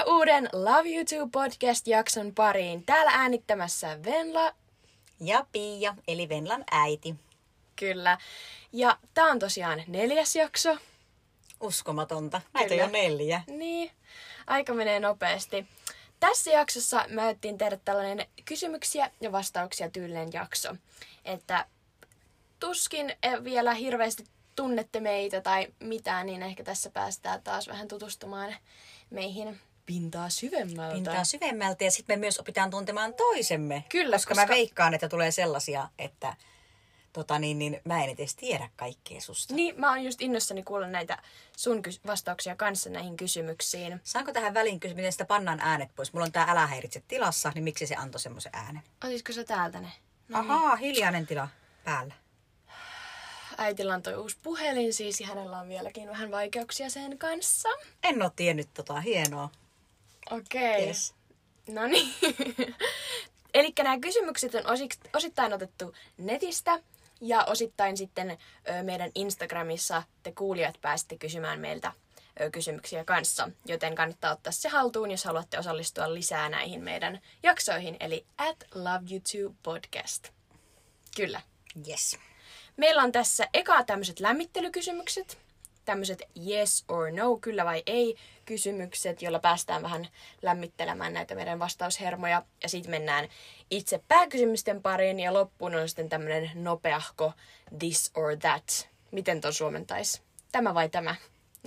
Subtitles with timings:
[0.00, 2.84] Tervetuloa uuden Love You Too podcast-jakson pariin.
[2.84, 4.54] Täällä äänittämässä Venla.
[5.20, 7.14] Ja Pia, eli Venlan äiti.
[7.76, 8.18] Kyllä.
[8.72, 10.76] Ja tää on tosiaan neljäs jakso.
[11.60, 12.40] Uskomatonta.
[12.52, 12.84] Näitä Kyllä.
[12.84, 13.42] on jo neljä.
[13.46, 13.90] Niin,
[14.46, 15.66] aika menee nopeasti.
[16.20, 20.76] Tässä jaksossa mä ajattelin tehdä tällainen kysymyksiä ja vastauksia tyylinen jakso.
[21.24, 21.66] Että
[22.60, 24.24] tuskin eh, vielä hirveästi
[24.56, 28.56] tunnette meitä tai mitään, niin ehkä tässä päästään taas vähän tutustumaan
[29.10, 29.60] meihin
[29.94, 30.94] pintaa syvemmältä.
[30.94, 33.84] Pintaa syvemmältä ja sitten me myös opitaan tuntemaan toisemme.
[33.88, 36.36] Kyllä, koska, koska- mä veikkaan, että tulee sellaisia, että
[37.12, 39.54] tota niin, niin mä en edes tiedä kaikkea susta.
[39.54, 41.18] Niin, mä oon just innossani kuulla näitä
[41.56, 44.00] sun kys- vastauksia kanssa näihin kysymyksiin.
[44.04, 46.12] Saanko tähän väliin kysyä, miten sitä pannaan äänet pois?
[46.12, 48.82] Mulla on tää älä häiritse tilassa, niin miksi se antoi semmoisen äänen?
[49.04, 49.88] Otisiko sä täältä ne?
[50.28, 51.48] No, Ahaa, hiljainen tila
[51.84, 52.14] päällä.
[53.58, 57.68] äitillä on toi uusi puhelin siis ja hänellä on vieläkin vähän vaikeuksia sen kanssa.
[58.04, 59.50] En oo tiennyt tota, hienoa.
[60.30, 60.72] Okei.
[60.72, 60.86] Okay.
[60.86, 61.14] Yes.
[61.68, 62.14] No niin.
[63.54, 64.62] Eli nämä kysymykset on
[65.12, 66.82] osittain otettu netistä
[67.20, 68.38] ja osittain sitten
[68.82, 71.92] meidän Instagramissa te kuulijat pääsitte kysymään meiltä
[72.52, 73.50] kysymyksiä kanssa.
[73.66, 77.96] Joten kannattaa ottaa se haltuun, jos haluatte osallistua lisää näihin meidän jaksoihin.
[78.00, 80.28] Eli at Love You Too Podcast.
[81.16, 81.40] Kyllä.
[81.88, 82.18] Yes.
[82.76, 85.38] Meillä on tässä eka tämmöiset lämmittelykysymykset,
[85.90, 90.08] tämmöiset yes or no, kyllä vai ei kysymykset, joilla päästään vähän
[90.42, 92.42] lämmittelemään näitä meidän vastaushermoja.
[92.62, 93.28] Ja sitten mennään
[93.70, 97.32] itse pääkysymysten pariin ja loppuun on sitten tämmöinen nopeahko
[97.78, 98.88] this or that.
[99.10, 100.22] Miten ton suomentaisi?
[100.52, 101.14] Tämä vai tämä?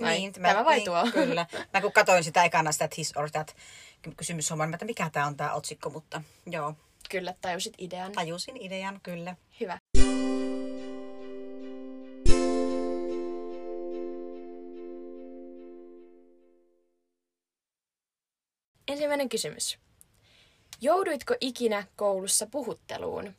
[0.00, 1.06] Vai Niin, tämä vai niin, tuo?
[1.12, 1.46] Kyllä.
[1.72, 3.56] Mä kun katsoin sitä ekana sitä his or that
[4.16, 6.74] kysymyshommaa, niin mä, että mikä tää on tää otsikko, mutta joo,
[7.10, 8.12] kyllä, tajusit idean.
[8.12, 9.36] tajusin idean kyllä.
[9.60, 9.78] Hyvä.
[19.14, 19.78] Ensimmäinen kysymys.
[20.80, 23.34] Jouduitko ikinä koulussa puhutteluun?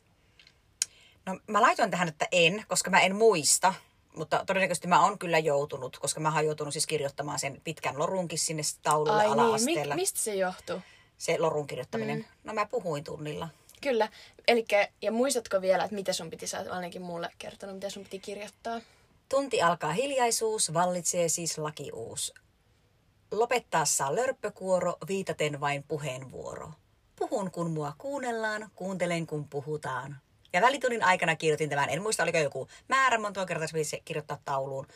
[1.26, 3.74] No mä laitoin tähän, että en, koska mä en muista.
[4.14, 8.38] Mutta todennäköisesti mä oon kyllä joutunut, koska mä oon joutunut siis kirjoittamaan sen pitkän lorunkin
[8.38, 9.94] sinne taululle Ai niin, ala-asteella.
[9.94, 10.80] mi- mistä se johtuu?
[11.18, 12.18] Se lorun kirjoittaminen.
[12.18, 12.24] Mm.
[12.44, 13.48] No mä puhuin tunnilla.
[13.80, 14.08] Kyllä.
[14.48, 18.18] Elikkä, ja muistatko vielä, että mitä sun piti, sä ainakin mulle kertonut, mitä sun piti
[18.18, 18.80] kirjoittaa?
[19.28, 22.34] Tunti alkaa hiljaisuus, vallitsee siis lakiuus.
[23.30, 26.70] Lopettaa saa lörppökuoro, viitaten vain puheenvuoro.
[27.16, 30.16] Puhun kun mua kuunnellaan, kuuntelen kun puhutaan.
[30.52, 34.86] Ja välitunnin aikana kirjoitin tämän, en muista oliko joku määrä, monta kertaa se kirjoittaa tauluun.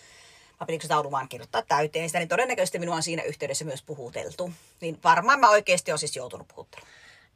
[0.61, 4.53] Vai pitikö taulu vaan kirjoittaa täyteen sitä, niin todennäköisesti minua on siinä yhteydessä myös puhuteltu.
[4.81, 6.89] Niin varmaan mä oikeasti olen siis joutunut puhutteluun.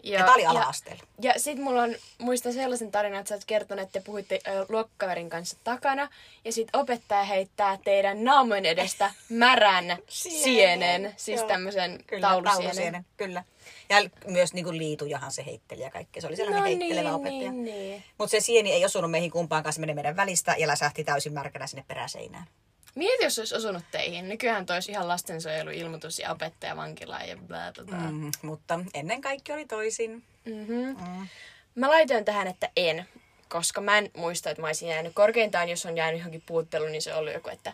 [0.05, 1.03] Ja tää oli ala-asteella.
[1.23, 4.41] Ja, ja sit mulla on, muistan sellaisen tarinan, että sä oot kertonut, että te puhuitte
[4.47, 6.09] ö, luokkaverin kanssa takana.
[6.45, 11.15] Ja sit opettaja heittää teidän naamojen edestä märän sienen.
[11.17, 11.49] Siis Joo.
[11.49, 12.63] tämmöisen Kyllä, taulusienen.
[12.65, 13.45] taulusienen, Kyllä.
[13.89, 16.21] Ja myös niin kuin liitujahan se heitteli ja kaikkea.
[16.21, 17.53] Se oli sellainen No heittelevä niin, opettaja.
[17.53, 18.05] niin, niin.
[18.19, 21.67] Mutta se sieni ei osunut meihin kumpaankaan, se meni meidän välistä ja läsähti täysin märkänä
[21.67, 22.47] sinne peräseinään.
[22.95, 24.29] Mieti, jos olisi osunut teihin.
[24.29, 28.11] Nykyään toisi ihan lastensuojeluilmoitus ja opettaja vankilaan ja bla bla bla.
[28.11, 30.25] Mm, mutta ennen kaikki oli toisin.
[30.45, 30.97] Mm-hmm.
[31.09, 31.29] Mm.
[31.75, 33.09] Mä laitoin tähän, että en,
[33.49, 35.15] koska mä en muista, että mä olisin jäänyt.
[35.15, 37.73] Korkeintaan, jos on jäänyt johonkin puutteluun, niin se on ollut joku, että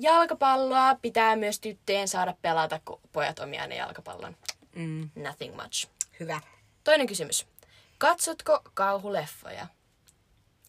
[0.00, 4.36] jalkapalloa pitää myös tyttöjen saada pelata, kun pojat omiaan ne jalkapallon.
[4.74, 5.88] Mm, Nothing much.
[6.20, 6.40] hyvä.
[6.84, 7.46] Toinen kysymys.
[7.98, 9.66] Katsotko kauhuleffoja?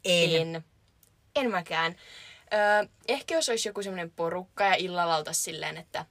[0.06, 0.56] En.
[0.56, 0.66] En.
[1.36, 1.96] En mäkään.
[2.54, 6.06] Öö, ehkä jos olisi joku semmoinen porukka ja illalla oltaisi silleen, että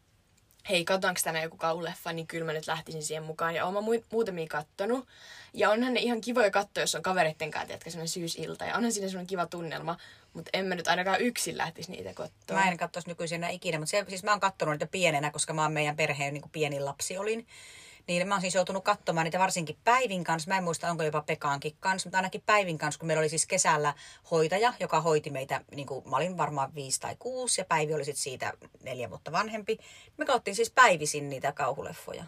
[0.70, 3.54] hei, katsotaanko tänään joku kauhuleffa, niin kyllä mä nyt lähtisin siihen mukaan.
[3.54, 5.08] Ja oon mä mu- muutamia kattonut.
[5.54, 8.64] Ja onhan ne ihan kivoja katsoa, jos on kavereitten kanssa, tiedätkö, semmoinen syysilta.
[8.64, 9.96] Ja onhan siinä semmoinen kiva tunnelma.
[10.32, 12.56] Mutta en mä nyt ainakaan yksin lähtisi niitä katsoa.
[12.56, 15.62] Mä en katsoisi nykyisin enää ikinä, mutta siis mä oon kattonut niitä pienenä, koska mä
[15.62, 17.46] oon meidän perheen niin kuin pienin lapsi olin.
[18.06, 20.48] Niin mä oon siis joutunut katsomaan niitä varsinkin Päivin kanssa.
[20.48, 23.46] Mä en muista, onko jopa Pekaankin kanssa, mutta ainakin Päivin kanssa, kun meillä oli siis
[23.46, 23.94] kesällä
[24.30, 28.04] hoitaja, joka hoiti meitä, niin kuin mä olin varmaan viisi tai kuusi, ja Päivi oli
[28.04, 28.52] sitten siitä
[28.82, 29.78] neljä vuotta vanhempi.
[30.16, 32.24] Me katsottiin siis päivisin niitä kauhuleffoja.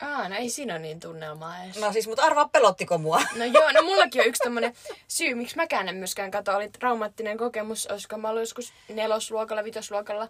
[0.00, 1.78] Aa, no ei siinä ole niin tunnelmaa edes.
[1.78, 3.20] No siis, mutta arvaa pelottiko mua?
[3.36, 4.74] No joo, no mullakin on yksi tämmönen
[5.08, 10.28] syy, miksi mäkään en myöskään kato, oli traumaattinen kokemus, olisiko mä ollut joskus nelosluokalla, vitosluokalla.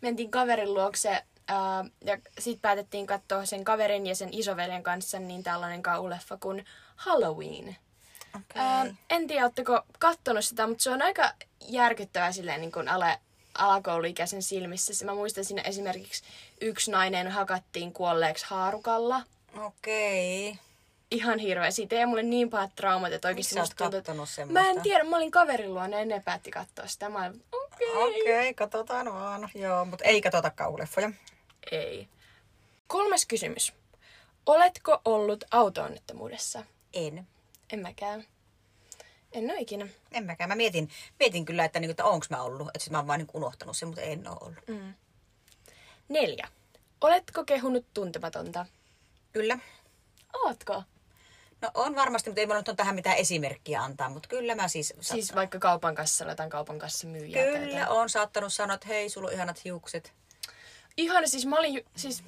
[0.00, 5.42] Mentiin kaverin luokse ää, ja sitten päätettiin katsoa sen kaverin ja sen isoveljen kanssa niin
[5.42, 6.64] tällainen kauhuleffa kuin
[6.96, 7.76] Halloween.
[8.28, 8.62] Okay.
[8.62, 11.32] Ää, en tiedä, oletteko kattonut sitä, mutta se on aika
[11.68, 13.18] järkyttävää silleen niin kuin ale,
[13.58, 15.04] alakouluikäisen silmissä.
[15.04, 16.22] Mä muistan siinä esimerkiksi
[16.60, 19.22] yksi nainen hakattiin kuolleeksi haarukalla
[19.60, 20.48] Okei.
[20.48, 20.62] Okay.
[21.10, 21.70] ihan hirveä.
[21.70, 24.62] Siitä ei mulle niin pahat traumat, että oikeasti Miksi oot musta tuntuu, että- semmoista?
[24.62, 27.08] Mä en tiedä, mä olin kaverin luona ja ne päätti katsoa sitä.
[27.08, 27.90] Mä olin, okei.
[27.90, 28.10] Okay.
[28.10, 29.50] Okei, okay, katsotaan vaan.
[29.54, 31.10] Joo, mutta ei katsota kauhuleffoja.
[31.70, 32.08] Ei.
[32.86, 33.72] Kolmas kysymys.
[34.46, 36.64] Oletko ollut auto-onnettomuudessa?
[36.94, 37.26] En.
[37.72, 38.24] En mäkään.
[39.32, 39.88] En ole ikinä.
[40.12, 40.48] En mäkään.
[40.48, 40.90] Mä mietin,
[41.20, 42.68] mietin kyllä, että, niin, että onko mä ollut.
[42.68, 44.68] Että sit mä oon vaan niin unohtanut sen, mutta en ole ollut.
[44.68, 44.94] Mm.
[46.08, 46.48] Neljä.
[47.00, 48.66] Oletko kehunut tuntematonta?
[49.32, 49.58] Kyllä.
[50.34, 50.82] Ootko?
[51.60, 54.68] No on varmasti, mutta ei mulla nyt on tähän mitään esimerkkiä antaa, mutta kyllä mä
[54.68, 54.94] siis...
[55.00, 57.44] Siis vaikka kaupan kassalla jotain kaupan kassa myyjää.
[57.44, 60.12] Kyllä, on saattanut sanoa, että hei, sulla on ihanat hiukset.
[60.96, 62.24] Ihana, siis mä olin, siis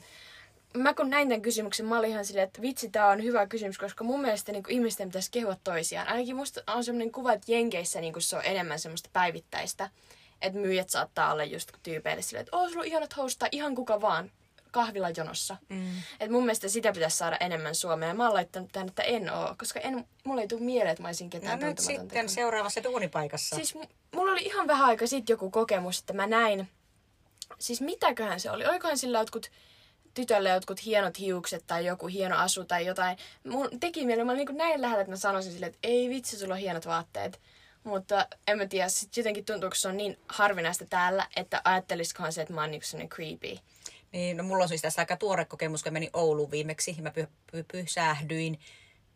[0.76, 3.78] mä kun näin tämän kysymyksen, mä olin ihan silleen, että vitsi, tää on hyvä kysymys,
[3.78, 6.08] koska mun mielestä niin ihmisten pitäisi kehua toisiaan.
[6.08, 9.90] Ainakin musta on semmoinen kuva, että Jenkeissä niin se on enemmän semmoista päivittäistä.
[10.42, 13.74] Että myyjät saattaa olla just tyypeille silleen, että oo, sulla on ihanat housut, tai ihan
[13.74, 14.30] kuka vaan
[14.70, 15.56] kahvilla jonossa.
[15.68, 15.90] Mm.
[16.20, 18.16] Et mun mielestä sitä pitäisi saada enemmän Suomeen.
[18.16, 21.08] Mä oon laittanut tämän, että en oo, koska en, mulla ei tule mieleen, että mä
[21.08, 22.30] olisin No ketään nyt tuntematonta sitten kehunut.
[22.30, 23.56] seuraavassa duunipaikassa.
[23.56, 26.68] Siis m- mulla oli ihan vähän aika sitten joku kokemus, että mä näin,
[27.58, 29.50] siis mitäköhän se oli, olikohan sillä jotkut
[30.14, 33.16] tytölle jotkut hienot hiukset tai joku hieno asu tai jotain.
[33.44, 36.38] Mun teki mieli, mä olin niin näin lähellä, että mä sanoisin silleen, että ei vitsi,
[36.38, 37.40] sulla on hienot vaatteet.
[37.84, 42.32] Mutta en mä tiedä, sit jotenkin tuntuu, kun se on niin harvinaista täällä, että ajattelisikohan
[42.32, 43.58] se, että mä oon niin sellainen creepy.
[44.12, 46.96] Niin, no mulla on siis tässä aika tuore kokemus, kun menin Ouluun viimeksi.
[47.00, 48.58] Mä py, py, pysähdyin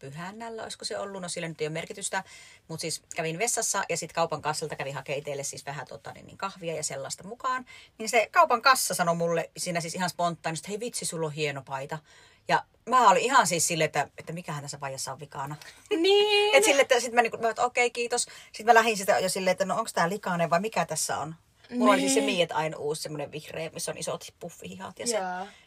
[0.02, 2.24] pyhännällä, olisiko se ollut, no sillä nyt ei ole merkitystä.
[2.68, 6.26] Mutta siis kävin vessassa ja sitten kaupan kassalta kävin hakemaan itselle siis vähän tota, niin,
[6.26, 7.66] niin kahvia ja sellaista mukaan.
[7.98, 11.32] Niin se kaupan kassa sanoi mulle siinä siis ihan spontaanisti, että hei vitsi, sulla on
[11.32, 11.98] hieno paita.
[12.48, 15.56] Ja mä olin ihan siis silleen, että, että mikähän tässä paijassa on vikana.
[15.90, 16.54] Niin.
[16.56, 18.22] Et sille, että sit mä, niinku, mä että okei, kiitos.
[18.22, 21.34] Sitten mä lähdin sitä jo silleen, että no onko tää likainen vai mikä tässä on.
[21.70, 22.36] Mulla oli siis se Niin.
[22.36, 25.18] Miet Ain uusi semmoinen vihreä, missä on isot puffihihat ja se.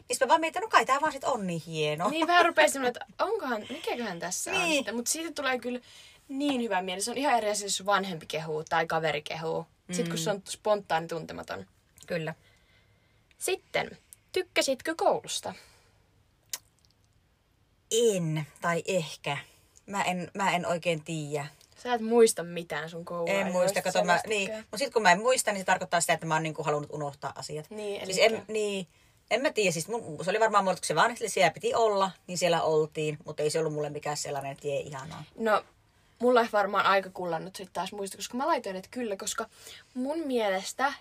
[0.08, 2.10] Niin mä vaan mietin, no kai tää vaan sit on niin hieno.
[2.10, 4.58] Niin vähän rupeaa semmoinen, että onkohan, mikäköhän tässä on.
[4.58, 4.76] Niin.
[4.76, 5.80] Sitten, mutta siitä tulee kyllä
[6.28, 7.00] niin hyvä mieli.
[7.00, 9.66] Se on ihan eri asia, jos vanhempi kehuu tai kaveri kehuu.
[9.90, 11.66] Sitten kun se on spontaani tuntematon.
[12.06, 12.34] Kyllä.
[13.38, 13.98] Sitten,
[14.32, 15.54] tykkäsitkö koulusta?
[17.90, 19.38] En, tai ehkä.
[19.86, 21.46] Mä en, mä en oikein tiedä.
[21.86, 23.32] Sä et muista mitään sun koulua.
[23.34, 24.50] En muista, kato mä, niin.
[24.56, 26.92] Mutta sitten kun mä en muista, niin se tarkoittaa sitä, että mä oon niinku halunnut
[26.92, 27.70] unohtaa asiat.
[27.70, 28.86] Niin, siis elikkä- en, niin,
[29.30, 32.38] en mä tiedä, siis mun, se oli varmaan mulle, kun se siellä piti olla, niin
[32.38, 35.24] siellä oltiin, mutta ei se ollut mulle mikään sellainen, että jee, ihanaa.
[35.38, 35.64] No,
[36.18, 39.46] mulla ei varmaan aika kullannut sitten taas muista, koska mä laitoin, että kyllä, koska
[39.94, 40.92] mun mielestä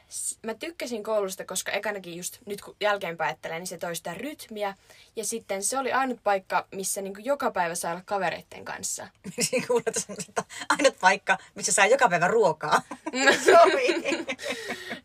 [0.43, 4.75] mä tykkäsin koulusta, koska ekanakin just nyt kun jälkeenpäin ajattelen, niin se toi sitä rytmiä.
[5.15, 9.07] Ja sitten se oli ainut paikka, missä niinku joka päivä saa olla kavereitten kanssa.
[9.39, 12.81] Siinä kuulet semmoista ainut paikka, missä saa joka päivä ruokaa.
[13.45, 14.25] Sovi.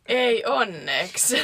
[0.06, 1.36] Ei onneksi.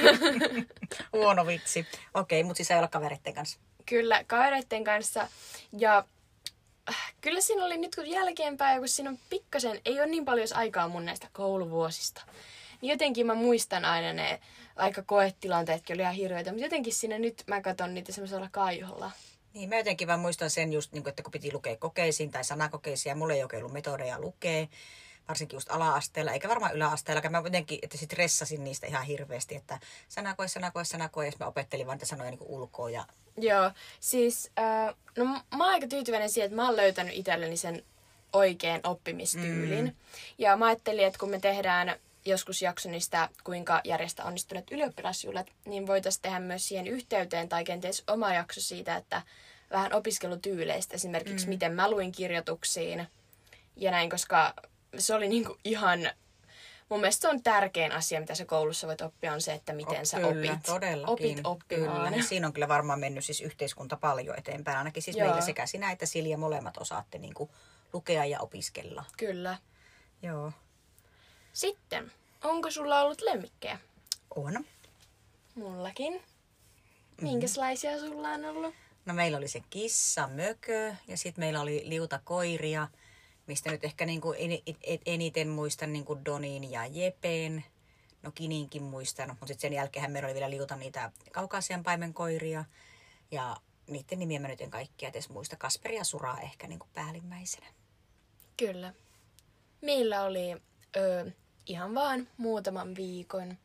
[1.13, 1.87] Huono vitsi.
[2.15, 3.59] Okei, mutta siis ei olla kavereitten kanssa.
[3.87, 5.29] kyllä, kavereitten kanssa.
[5.79, 6.05] Ja
[7.21, 10.89] kyllä siinä oli nyt kun jälkeenpäin, kun siinä on pikkasen, ei ole niin paljon aikaa
[10.89, 12.23] mun näistä kouluvuosista.
[12.81, 14.41] Niin jotenkin mä muistan aina ne
[14.77, 19.11] aika koetilanteetkin oli ihan hirveitä, mutta jotenkin siinä nyt mä katson niitä semmoisella kaiholla.
[19.55, 22.45] Niin, mä jotenkin vaan muistan sen just, niin kuin, että kun piti lukea kokeisiin tai
[22.45, 24.67] sanakokeisiin, ja mulla ei oikein ollut metodeja lukea,
[25.29, 29.81] varsinkin just ala-asteella, eikä varmaan yläasteella, mä jotenkin, että sit ressasin niistä ihan hirveästi, että
[30.09, 33.07] sanakoe, sanakoe, sanakoe, ja mä opettelin vaan niitä sanoja niin ulkoa, ja
[33.37, 37.83] Joo, siis äh, no mä oon aika tyytyväinen siihen, että mä oon löytänyt itselleni sen
[38.33, 39.85] oikean oppimistyylin.
[39.85, 39.95] Mm.
[40.39, 45.87] Ja mä ajattelin, että kun me tehdään joskus jakso niistä, kuinka järjestää onnistuneet ylioppilasjuhlat, niin
[45.87, 49.23] voitaisiin tehdä myös siihen yhteyteen tai kenties oma jakso siitä, että
[49.71, 51.51] vähän opiskelutyyleistä, esimerkiksi mm.
[51.51, 53.07] miten mä luin kirjoituksiin
[53.77, 54.55] ja näin, koska
[54.99, 56.11] se oli niinku ihan,
[56.89, 60.07] mun mielestä se on tärkein asia, mitä sä koulussa voit oppia, on se, että miten
[60.07, 61.07] sä kyllä, opit, todellakin.
[61.07, 62.13] opit oppimaan.
[62.13, 62.27] Kyllä.
[62.27, 65.27] Siinä on kyllä varmaan mennyt siis yhteiskunta paljon eteenpäin, ainakin siis Joo.
[65.27, 67.51] meillä sekä sinä että Silja molemmat osaatte niin kuin
[67.93, 69.05] lukea ja opiskella.
[69.17, 69.57] Kyllä.
[70.23, 70.53] Joo.
[71.53, 72.13] Sitten,
[72.45, 73.79] onko sulla ollut lemmikkejä?
[74.37, 74.65] On.
[75.55, 76.23] Mullakin.
[77.21, 78.75] Minkälaisia sulla on ollut?
[79.07, 82.89] No meillä oli se kissa, mökö ja sitten meillä oli liuta koiria,
[83.47, 87.65] mistä nyt ehkä en- en- eniten muistan niinku Donin ja Jepen.
[88.23, 92.65] No Kininkin muistan, mutta sitten sen jälkeen meillä oli vielä liuta niitä kaukaasian paimenkoiria.
[93.31, 95.57] Ja niiden nimiä mä nyt en kaikkia edes muista.
[95.57, 97.67] Kasperi ja Suraa ehkä niinku päällimmäisenä.
[98.57, 98.95] Kyllä.
[99.81, 100.53] Meillä oli
[100.97, 101.31] ö,
[101.67, 103.57] ihan vaan muutaman viikon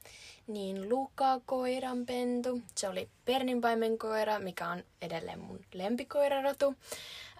[0.47, 2.61] niin Luka koiranpentu.
[2.77, 6.75] Se oli Perninpaimen koira, mikä on edelleen mun lempikoirarotu.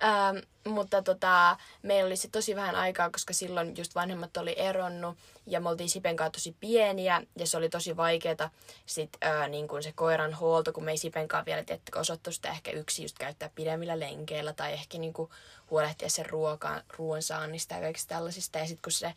[0.04, 0.38] Ähm,
[0.74, 5.60] mutta tota, meillä oli se tosi vähän aikaa, koska silloin just vanhemmat oli eronnut ja
[5.60, 8.50] me oltiin Sipen kanssa tosi pieniä ja se oli tosi vaikeeta
[8.86, 12.32] sit, ää, niin kuin se koiran huolto, kun me ei Sipen kanssa vielä tiettäkö osattu
[12.32, 15.30] sitä ehkä yksi just käyttää pidemmillä lenkeillä tai ehkä niin kuin
[15.70, 18.60] huolehtia sen ruokaan, ruoan saannista ja kaikista tällaisista.
[18.60, 19.14] Ja sitten kun se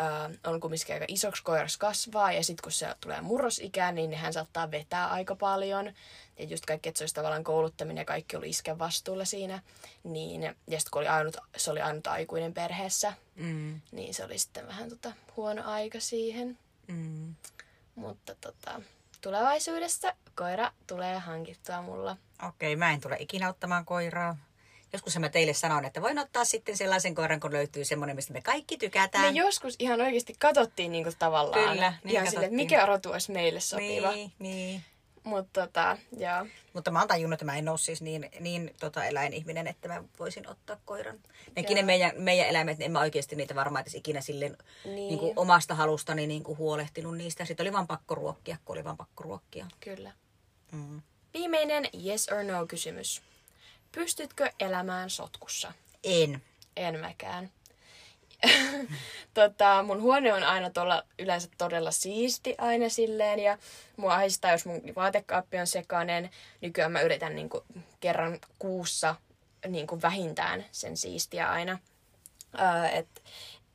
[0.00, 4.32] äh, on kumminkin aika isoksi koiras kasvaa ja sitten kun se tulee murrosikään, niin hän
[4.32, 5.92] saattaa vetää aika paljon.
[6.38, 9.62] Ja just kaikki, että se olisi tavallaan kouluttaminen ja kaikki oli isken vastuulla siinä.
[10.04, 13.80] Niin, ja sitten kun oli ainut, se oli ainut aikuinen perheessä, Mm.
[13.92, 16.58] niin se oli sitten vähän tota, huono aika siihen.
[16.86, 17.34] Mm.
[17.94, 18.80] Mutta tota,
[19.20, 22.16] tulevaisuudessa koira tulee hankittua mulla.
[22.48, 24.36] Okei, mä en tule ikinä ottamaan koiraa.
[24.92, 28.40] Joskus mä teille sanon, että voin ottaa sitten sellaisen koiran, kun löytyy semmoinen, mistä me
[28.42, 29.36] kaikki Me tykätään.
[29.36, 31.68] joskus ihan oikeasti katsottiin niinku tavallaan.
[31.70, 34.12] Kyllä, niin ihan sille, että mikä rotu olisi meille sopiva.
[34.12, 34.82] Niin, niin.
[35.24, 36.46] Mutta tota, joo.
[36.72, 40.04] Mutta mä oon tajunnut, että mä en ole siis niin, niin tota eläinihminen, että mä
[40.18, 41.20] voisin ottaa koiran.
[41.56, 44.96] Nekin ne meidän, meidän eläimet, niin en mä oikeasti niitä varmaan edes ikinä silleen Niin.
[44.96, 45.18] niin.
[45.20, 47.44] Niin omasta halustani niin kuin huolehtinut niistä.
[47.44, 49.66] Sitten oli vaan pakko ruokkia, kun oli vaan pakko ruokkia.
[49.80, 50.12] Kyllä.
[50.72, 51.02] Mm.
[51.34, 53.22] Viimeinen yes or no kysymys.
[53.92, 55.72] Pystytkö elämään sotkussa?
[56.04, 56.42] En.
[56.76, 57.50] En mäkään.
[59.34, 63.58] tota, mun huone on aina tolla, yleensä todella siisti aina silleen ja
[63.96, 66.30] mua ahistaa, jos mun vaatekaappi on sekainen.
[66.60, 67.64] Nykyään mä yritän niinku
[68.00, 69.14] kerran kuussa
[69.68, 71.78] niinku vähintään sen siistiä aina.
[72.56, 73.22] Ää, et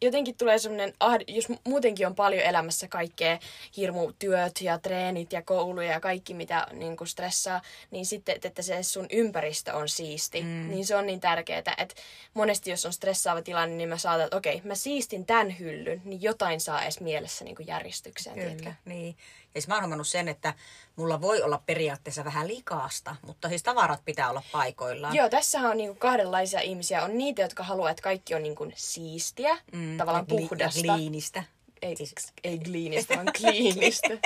[0.02, 3.40] jotenkin tulee semmoinen, ahd- jos mu- muutenkin on paljon elämässä kaikkea
[3.78, 7.62] hirmu työt ja treenit ja kouluja ja kaikki mitä niin kuin stressaa,
[7.92, 10.70] niin sitten, että se sun ympäristö on siisti, mm.
[10.70, 11.96] niin se on niin tärkeää, että
[12.34, 16.22] monesti jos on stressaava tilanne, niin mä saatan, että okei, mä siistin tämän hyllyn, niin
[16.22, 18.64] jotain saa edes mielessä niin kuin järjestykseen, tiedätkö?
[18.64, 19.16] Kyllä, niin.
[19.56, 20.54] Ja siis mä oon huomannut sen, että
[20.96, 25.16] mulla voi olla periaatteessa vähän likaasta, mutta siis tavarat pitää olla paikoillaan.
[25.16, 27.04] Joo, tässä on niinku kahdenlaisia ihmisiä.
[27.04, 30.88] On niitä, jotka haluaa, että kaikki on niinku siistiä, mm, tavallaan gli- puhdasta.
[30.88, 31.44] Ja liinistä.
[31.82, 32.14] ei, siis,
[32.44, 34.10] ei gliinistä, vaan kliinistä.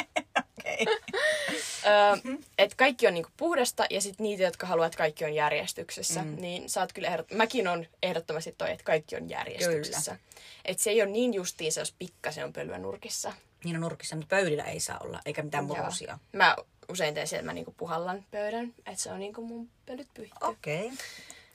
[1.85, 6.21] Öö, että kaikki on niinku puhdasta ja sitten niitä, jotka haluaa, että kaikki on järjestyksessä.
[6.21, 6.35] Mm.
[6.41, 7.31] Niin sä oot kyllä ehdot...
[7.31, 10.17] Mäkin on ehdottomasti toi, että kaikki on järjestyksessä.
[10.65, 13.33] Että se ei ole niin justiinsa, jos pikkasen on pölyä nurkissa.
[13.63, 16.19] Niin on nurkissa, mutta pöydillä ei saa olla, eikä mitään murusia.
[16.33, 16.55] Mä
[16.89, 18.73] usein teen sen, että mä niinku puhallan pöydän.
[18.77, 20.45] Että se on niinku mun pölyt pyhitty.
[20.45, 20.85] Okei.
[20.85, 20.97] Okay.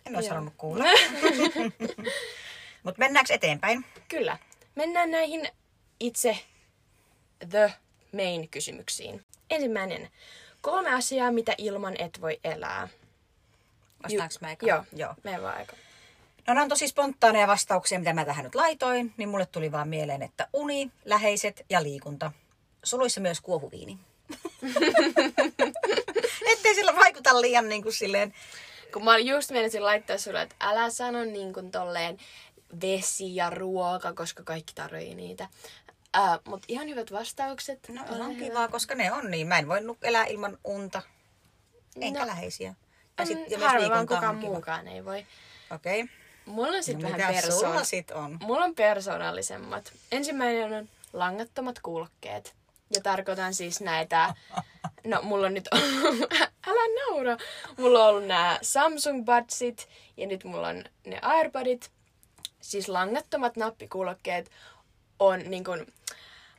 [0.06, 0.84] En olisi halunnut kuulla.
[2.84, 3.84] mutta mennäänkö eteenpäin?
[4.08, 4.38] Kyllä.
[4.74, 5.48] Mennään näihin
[6.00, 6.38] itse
[7.50, 7.72] the
[8.12, 9.24] main kysymyksiin.
[9.50, 10.10] Ensimmäinen.
[10.60, 12.88] Kolme asiaa, mitä ilman et voi elää.
[14.02, 14.66] Vastaanko mä eka?
[14.66, 15.14] Joo, Joo.
[15.24, 15.76] Mene vaan aika.
[16.46, 19.88] No nämä on tosi spontaaneja vastauksia, mitä mä tähän nyt laitoin, niin mulle tuli vaan
[19.88, 22.32] mieleen, että uni, läheiset ja liikunta.
[22.84, 23.98] Suluissa myös kuohuviini.
[26.52, 28.34] Ettei sillä vaikuta liian niin kuin silleen,
[28.92, 32.18] Kun mä just menisin laittaa sulle, että älä sano niin kuin tolleen
[32.82, 35.48] vesi ja ruoka, koska kaikki tarvii niitä.
[36.16, 37.88] Äh, Mutta ihan hyvät vastaukset.
[37.88, 38.44] no on hyvä.
[38.46, 39.46] kivaa, koska ne on niin.
[39.46, 41.02] Mä en voi elää ilman unta,
[42.00, 42.26] enkä No.
[42.26, 42.74] läheisiä.
[43.18, 45.26] Ja sit- ja myös on kukaan muukaan ei voi.
[45.70, 46.02] Okei.
[46.02, 46.14] Okay.
[46.46, 47.86] Mulla on sitten No, vähän persoon...
[47.86, 48.38] sit on?
[48.42, 49.92] Mulla on persoonallisemmat.
[50.12, 52.54] Ensimmäinen on langattomat kuulokkeet.
[52.94, 54.34] Ja tarkoitan siis näitä...
[55.04, 55.68] No, mulla on nyt.
[56.66, 57.36] Älä naura!
[57.76, 61.90] Mulla on ollut nämä Samsung Budsit ja nyt mulla on ne Airbudit.
[62.60, 64.50] Siis langattomat nappikuulokkeet
[65.18, 65.92] on niin kuin...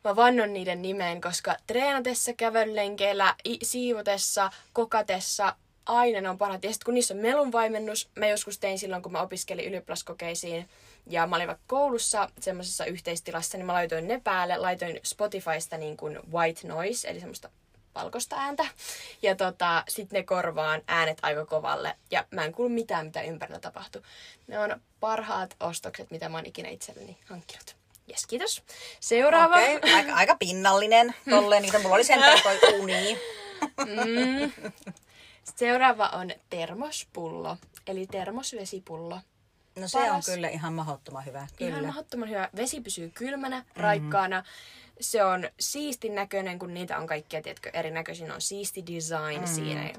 [0.03, 5.55] Mä vannon niiden nimeen, koska treenatessa, kävelylenkeillä, i- siivotessa, kokatessa,
[5.87, 6.63] aina ne on parhaat.
[6.63, 10.69] Ja sitten kun niissä on melunvaimennus, mä joskus tein silloin, kun mä opiskelin ylioppilaskokeisiin,
[11.07, 15.97] ja mä olin vaikka koulussa semmoisessa yhteistilassa, niin mä laitoin ne päälle, laitoin Spotifysta niin
[15.97, 17.49] kuin white noise, eli semmoista
[17.95, 18.65] valkoista ääntä.
[19.21, 21.95] Ja tota, sitten ne korvaan äänet aika kovalle.
[22.11, 24.01] Ja mä en kuulu mitään, mitä ympärillä tapahtuu.
[24.47, 27.75] Ne on parhaat ostokset, mitä mä oon ikinä itselleni hankkinut.
[28.07, 28.63] Jes, kiitos.
[28.99, 29.55] Seuraava.
[29.55, 29.93] Okay.
[29.93, 31.15] aika, aika pinnallinen.
[31.29, 33.19] Tolleen niitä mulla oli sentään toi uni.
[33.85, 34.71] Mm.
[35.55, 39.19] Seuraava on termospullo, eli termosvesipullo.
[39.79, 40.29] No se Paras.
[40.29, 41.47] on kyllä ihan mahdottoman hyvä.
[41.57, 41.71] Kyllä.
[41.71, 42.49] Ihan mahdottoman hyvä.
[42.55, 44.43] Vesi pysyy kylmänä, raikkaana.
[45.01, 48.33] Se on siistin näköinen, kun niitä on kaikkia, tiedätkö, erinäköisiä.
[48.33, 49.47] On siisti design mm.
[49.47, 49.93] siinä.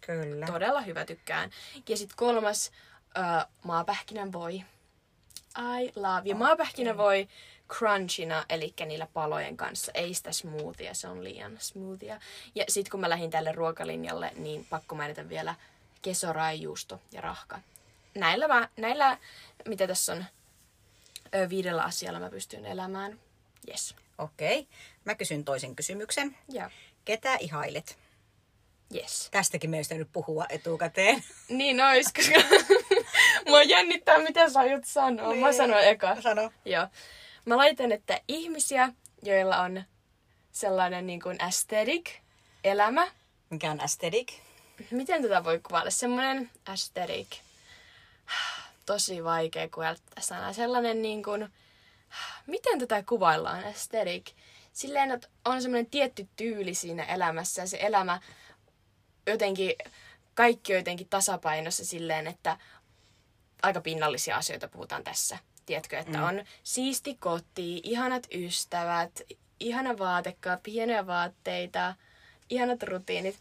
[0.00, 0.46] Kyllä.
[0.46, 1.50] Todella hyvä, tykkään.
[1.88, 2.70] Ja sitten kolmas,
[3.18, 4.62] uh, maapähkinän voi.
[5.58, 6.22] I love.
[6.24, 7.28] Ja maapähkinä voi
[7.78, 9.92] crunchina, eli niillä palojen kanssa.
[9.94, 12.20] Ei sitä smoothia, se on liian smoothia.
[12.54, 15.54] Ja sitten kun mä lähdin tälle ruokalinjalle, niin pakko mainita vielä
[16.02, 17.58] kesorai, juusto ja rahka.
[18.14, 19.18] Näillä, mä, näillä
[19.68, 20.24] mitä tässä on,
[21.48, 23.20] viidellä asialla mä pystyn elämään.
[23.68, 23.94] Yes.
[24.18, 24.66] Okei.
[25.04, 26.36] Mä kysyn toisen kysymyksen.
[26.48, 26.70] Ja
[27.04, 27.98] Ketä ihailet?
[28.94, 29.28] yes.
[29.30, 31.24] Tästäkin meistä nyt puhua etukäteen.
[31.48, 32.40] Niin ois, koska
[33.48, 35.34] mua jännittää, mitä sä aiot sanoa.
[35.34, 35.54] Mä Niin.
[35.56, 36.20] sanon eka.
[36.22, 36.50] Sano.
[36.64, 36.86] Joo.
[37.44, 39.84] Mä laitan, että ihmisiä, joilla on
[40.52, 42.10] sellainen niin kuin aesthetic
[42.64, 43.08] elämä.
[43.50, 44.32] Mikä on aesthetic?
[44.90, 45.90] Miten tätä voi kuvailla?
[45.90, 47.28] Semmoinen aesthetic.
[48.86, 50.52] Tosi vaikea kuvailla sanaa.
[50.52, 51.52] Sellainen niin kuin
[52.46, 54.32] miten tätä kuvaillaan, aesthetic?
[54.72, 58.20] Silleen, että on semmoinen tietty tyyli siinä elämässä ja se elämä
[59.26, 59.74] jotenkin,
[60.34, 62.58] kaikki on jotenkin tasapainossa silleen, että
[63.62, 65.38] aika pinnallisia asioita puhutaan tässä.
[65.72, 66.24] Tiedätkö, että mm.
[66.24, 69.20] on siisti koti, ihanat ystävät,
[69.60, 71.94] ihana vaatekaappi, pieniä vaatteita,
[72.50, 73.38] ihanat rutiinit.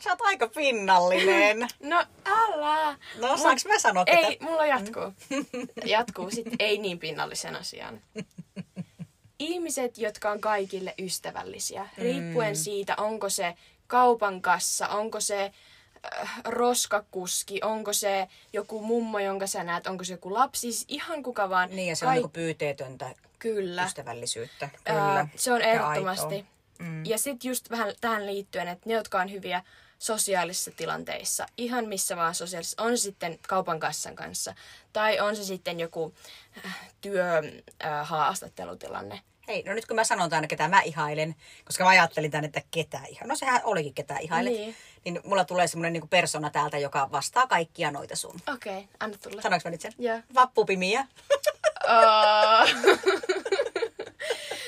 [0.00, 1.68] Sä oot aika pinnallinen.
[1.80, 2.96] No älä!
[3.20, 4.18] No saanko mä sanoa tätä?
[4.18, 5.12] Ei, mulla jatkuu.
[5.84, 8.00] Jatkuu sit ei niin pinnallisen asian.
[9.38, 12.56] Ihmiset, jotka on kaikille ystävällisiä, riippuen Mm.
[12.56, 13.54] siitä, onko se
[13.86, 15.52] kaupan kassa, onko se
[16.44, 21.50] roskakuski, onko se joku mummo, jonka sä näet, onko se joku lapsi, siis ihan kuka
[21.50, 21.70] vaan.
[21.70, 23.84] Niin, ja se on Kaik- niinku pyyteetöntä Kyllä.
[23.84, 24.68] ystävällisyyttä.
[24.86, 25.28] Ää, Kyllä.
[25.36, 26.46] se on ehdottomasti.
[26.78, 27.04] Mm.
[27.06, 29.62] Ja sitten just vähän tähän liittyen, että ne, jotka on hyviä
[29.98, 34.54] sosiaalisissa tilanteissa, ihan missä vaan sosiaalisissa, on se sitten kaupan kassan kanssa,
[34.92, 36.14] tai on se sitten joku
[36.66, 39.20] äh, työhaastattelutilanne.
[39.48, 41.34] Hei, no nyt kun mä sanon tänne, ketä mä ihailen,
[41.64, 43.28] koska mä ajattelin tänne, että ketä ihan.
[43.28, 44.52] No sehän olikin ketä ihailet.
[44.52, 44.76] Niin.
[45.06, 48.34] Niin mulla tulee semmoinen niinku persona täältä, joka vastaa kaikkia noita sun.
[48.54, 49.42] Okei, okay, anna tulla.
[49.42, 49.92] Sanoinko mä nyt sen?
[49.98, 50.18] Joo.
[50.34, 51.06] Vappupimiä.
[51.88, 52.68] Oh.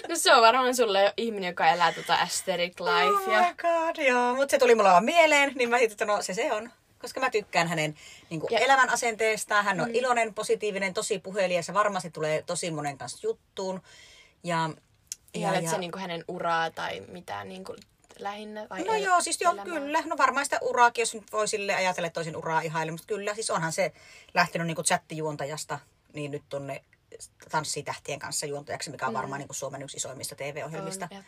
[0.09, 3.27] no se on varmaan sulle ihminen, joka elää tota aesthetic Oh life.
[3.27, 3.55] my Ja...
[3.55, 4.35] god, joo.
[4.35, 6.71] Mutta se tuli mulla vaan mieleen, niin mä sitten, että no se se on.
[6.99, 7.95] Koska mä tykkään hänen
[8.31, 9.65] niin kuin Ja- elämän asenteestaan.
[9.65, 9.95] Hän on mm.
[9.95, 13.83] iloinen, positiivinen, tosi puhelias ja varmasti tulee tosi monen kanssa juttuun.
[14.45, 14.71] Ja,
[15.35, 17.77] Ihailet se niinku hänen uraa tai mitään niinku
[18.21, 18.67] lähinnä?
[18.71, 20.03] Vai No el- joo, siis joo, kyllä.
[20.07, 23.35] No varmaan sitä uraakin, jos nyt voi sille ajatella, että toisin uraa ihaile, mutta kyllä,
[23.35, 23.93] siis onhan se
[24.35, 25.79] lähtenyt niin kuin chattijuontajasta,
[26.13, 26.85] niin nyt tonne
[27.51, 31.09] tanssitähtien kanssa juontajaksi, mikä on varmaan niin kuin Suomen yksi isoimmista TV-ohjelmista.
[31.11, 31.25] On.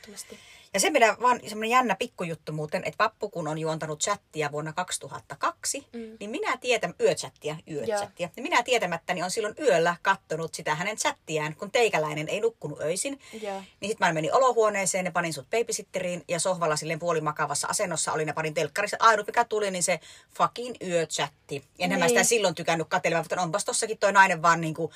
[0.75, 4.73] Ja se mitä vaan semmoinen jännä pikkujuttu muuten, että Vappu kun on juontanut chattia vuonna
[4.73, 6.17] 2002, mm.
[6.21, 11.57] niin minä tietän, yöchattia, yöchattia, niin minä tietämättäni on silloin yöllä kattonut sitä hänen chattiään,
[11.57, 13.21] kun teikäläinen ei nukkunut öisin.
[13.43, 13.63] Joo.
[13.81, 18.29] Niin sitten mä menin olohuoneeseen ja panin sut babysitteriin ja sohvalla silleen puolimakavassa asennossa olin
[18.29, 18.97] ja panin telkkarissa.
[19.01, 20.01] Ainut mikä tuli, niin se
[20.37, 21.65] fucking yöchatti.
[21.79, 22.09] Mä Niin.
[22.09, 24.93] sitä silloin tykännyt katselemaan, mutta onpas tossakin toi nainen vaan niinku,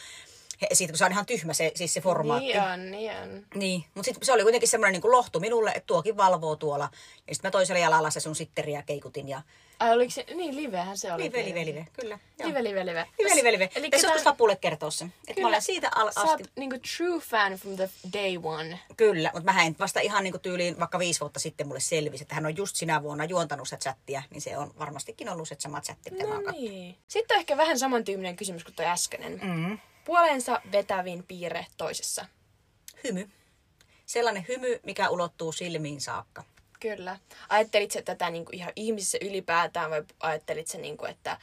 [0.62, 2.46] he, siitä kun se on ihan tyhmä se, siis se formaatti.
[2.46, 3.46] Niin on, niin on.
[3.54, 6.88] Niin, mutta sitten se oli kuitenkin semmoinen niin lohtu minulle, että tuokin valvoo tuolla.
[7.28, 9.42] Ja sitten mä toisella jalalla se sun sitteriä keikutin ja...
[9.78, 11.22] Ai oliko se, niin livehän se oli.
[11.22, 12.18] Live, live, live, kyllä.
[12.38, 12.48] joo.
[12.48, 13.06] Live, live, live.
[13.18, 13.68] Live, live, live.
[13.74, 15.12] Eli Tässä olisi Vapulle kertoa sen.
[15.28, 16.44] Että mä olen siitä al- Sä oot asti...
[16.56, 18.80] niinku true fan from the day one.
[18.96, 22.24] Kyllä, mutta mä en vasta ihan niin kuin tyyliin vaikka viisi vuotta sitten mulle selvisi,
[22.24, 25.56] että hän on just sinä vuonna juontanut sitä chattia, niin se on varmastikin ollut se
[25.58, 26.96] sama chatti, mitä mä oon No niin.
[27.08, 29.40] Sitten on ehkä vähän samantyyppinen kysymys kuin toi äskeinen.
[29.42, 29.78] Mm.
[30.04, 32.26] Puolensa vetävin piirre toisessa.
[33.04, 33.30] Hymy.
[34.06, 36.44] Sellainen hymy, mikä ulottuu silmiin saakka.
[36.80, 37.18] Kyllä.
[37.48, 41.38] Ajattelit sä tätä niinku ihan ihmisissä ylipäätään vai ajattelit sä niinku, että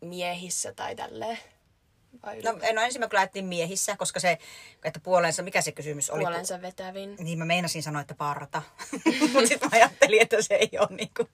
[0.00, 1.38] miehissä tai tälleen?
[2.22, 4.38] Vai No, no ensin mä kyllä ajattelin miehissä, koska se,
[4.84, 6.22] että puolensa, mikä se kysymys oli?
[6.22, 7.16] puolensa vetävin?
[7.18, 8.62] Niin mä meinasin sanoa, että parta.
[9.32, 11.28] Mutta sitten mä ajattelin, että se ei ole niinku,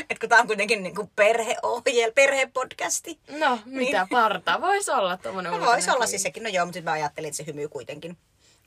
[0.00, 3.18] että kun tää on kuitenkin niinku perheohjel, perhepodcasti.
[3.38, 4.60] No, mitä parta?
[4.60, 7.36] Voisi olla tommonen No voisi olla siis sekin, no joo, mutta sitten mä ajattelin, että
[7.36, 8.16] se hymy kuitenkin.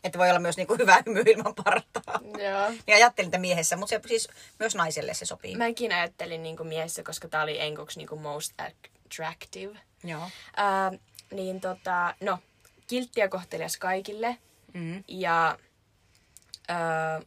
[0.04, 2.20] Että voi olla myös niinku hyvä hymy ilman partaa.
[2.24, 2.70] Joo.
[2.70, 4.28] Niin ajattelin, että miehessä, mutta se siis
[4.60, 5.56] myös naiselle se sopii.
[5.56, 9.80] Mäkin ajattelin niinku miehessä, koska tää oli enkoksi niinku most attractive.
[10.04, 10.30] Joo.
[10.56, 10.92] Ää,
[11.34, 12.40] niin tota, no,
[12.88, 14.38] kiltti ja kohtelias kaikille.
[14.74, 15.04] Mm.
[15.08, 15.60] Ja
[16.68, 17.22] ää,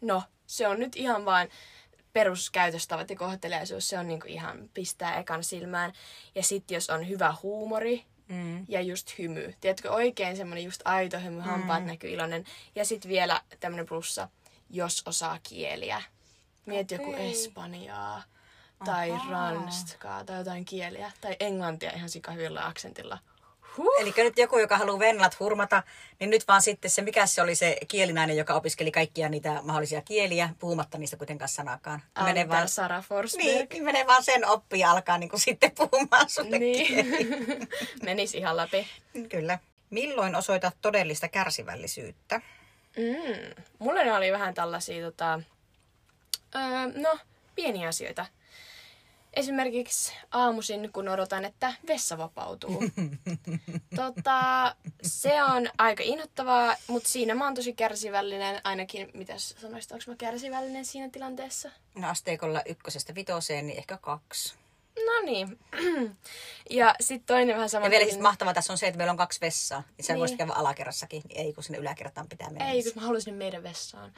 [0.00, 1.48] no, se on nyt ihan vaan
[2.12, 5.92] peruskäytöstavat ja kohteliaisuus, se on niinku ihan pistää ekan silmään.
[6.34, 8.64] Ja sitten jos on hyvä huumori Mm.
[8.68, 9.54] ja just hymy.
[9.60, 12.44] Tiedätkö, oikein semmoinen just aito hymy, hampaat näkyy iloinen.
[12.74, 14.28] Ja sitten vielä tämmöinen plussa,
[14.70, 16.02] jos osaa kieliä.
[16.66, 17.32] Mieti joku Okei.
[17.32, 18.22] espanjaa
[18.84, 21.12] tai ranskaa tai jotain kieliä.
[21.20, 23.18] Tai englantia ihan sikahyvällä aksentilla.
[23.76, 24.00] Huh.
[24.00, 25.82] Eli nyt joku, joka haluaa venlat hurmata,
[26.20, 30.02] niin nyt vaan sitten se, mikä se oli se kielinäinen, joka opiskeli kaikkia niitä mahdollisia
[30.02, 32.02] kieliä, puhumatta niistä kuitenkaan sanakaan.
[32.24, 33.70] Menee vaan, Sara Forsberg.
[33.72, 37.06] niin, menee vaan sen oppi ja alkaa niin kuin sitten puhumaan sulle Niin.
[38.04, 38.86] Menisi ihan läpi.
[39.28, 39.58] Kyllä.
[39.90, 42.40] Milloin osoitat todellista kärsivällisyyttä?
[42.96, 43.64] Mm.
[43.78, 45.40] Mulle ne oli vähän tällaisia, tota,
[46.54, 46.62] öö,
[46.94, 47.18] no,
[47.54, 48.26] pieniä asioita.
[49.34, 52.84] Esimerkiksi aamuisin, kun odotan, että vessa vapautuu.
[53.96, 58.60] tota, se on aika inhottavaa, mutta siinä mä oon tosi kärsivällinen.
[58.64, 61.70] Ainakin, mitä sanoisit, onko mä kärsivällinen siinä tilanteessa?
[61.94, 64.61] No asteikolla ykkösestä vitoseen, niin ehkä kaksi.
[64.96, 65.58] No niin.
[66.70, 67.86] ja sitten toinen vähän sama.
[67.86, 69.82] Ja vielä siis mahtavaa tässä on se, että meillä on kaksi vessaa.
[69.96, 70.20] Niin sä Niin.
[70.20, 71.22] voisit käydä alakerrassakin.
[71.28, 72.70] Niin ei, kun sinne yläkertaan pitää mennä.
[72.70, 74.12] Ei, koska mä haluaisin meidän vessaan.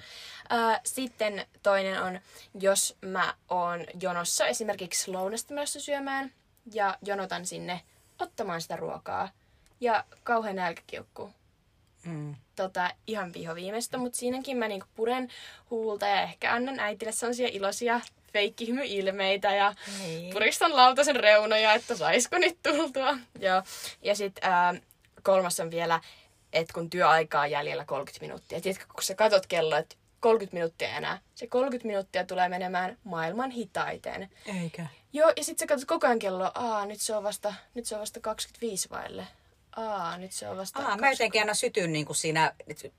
[0.49, 2.21] Ää, sitten toinen on,
[2.61, 6.33] jos mä oon jonossa esimerkiksi lounasta menossa syömään
[6.73, 7.81] ja jonotan sinne
[8.19, 9.29] ottamaan sitä ruokaa
[9.81, 11.31] ja kauhean nälkä kiukkuu.
[12.05, 12.35] Mm.
[12.57, 15.29] tota, ihan vihoviimeistä, mutta siinäkin mä niinku puren
[15.71, 18.01] huulta ja ehkä annan äitille sellaisia iloisia
[18.35, 20.33] feikkihymyilmeitä ja Niin.
[20.33, 23.17] puristan lautasen reunoja, että saisiko nyt tultua.
[23.39, 23.63] Joo.
[24.03, 24.51] Ja sitten
[25.23, 26.01] kolmas on vielä,
[26.53, 28.61] että kun työaikaa on jäljellä 30 minuuttia.
[28.61, 31.19] Tiedätkö, kun sä katot kello, että 30 minuuttia enää.
[31.35, 34.31] Se 30 minuuttia tulee menemään maailman hitaiten.
[34.63, 34.87] Eikä.
[35.13, 37.95] Joo, ja sitten sä katsot koko ajan kelloa, aa, nyt se on vasta, nyt se
[37.95, 39.27] on vasta 25 vaille.
[39.77, 40.79] Aa, nyt se on vasta...
[40.83, 42.55] Aa, mä jotenkin aina sytyn niin kuin siinä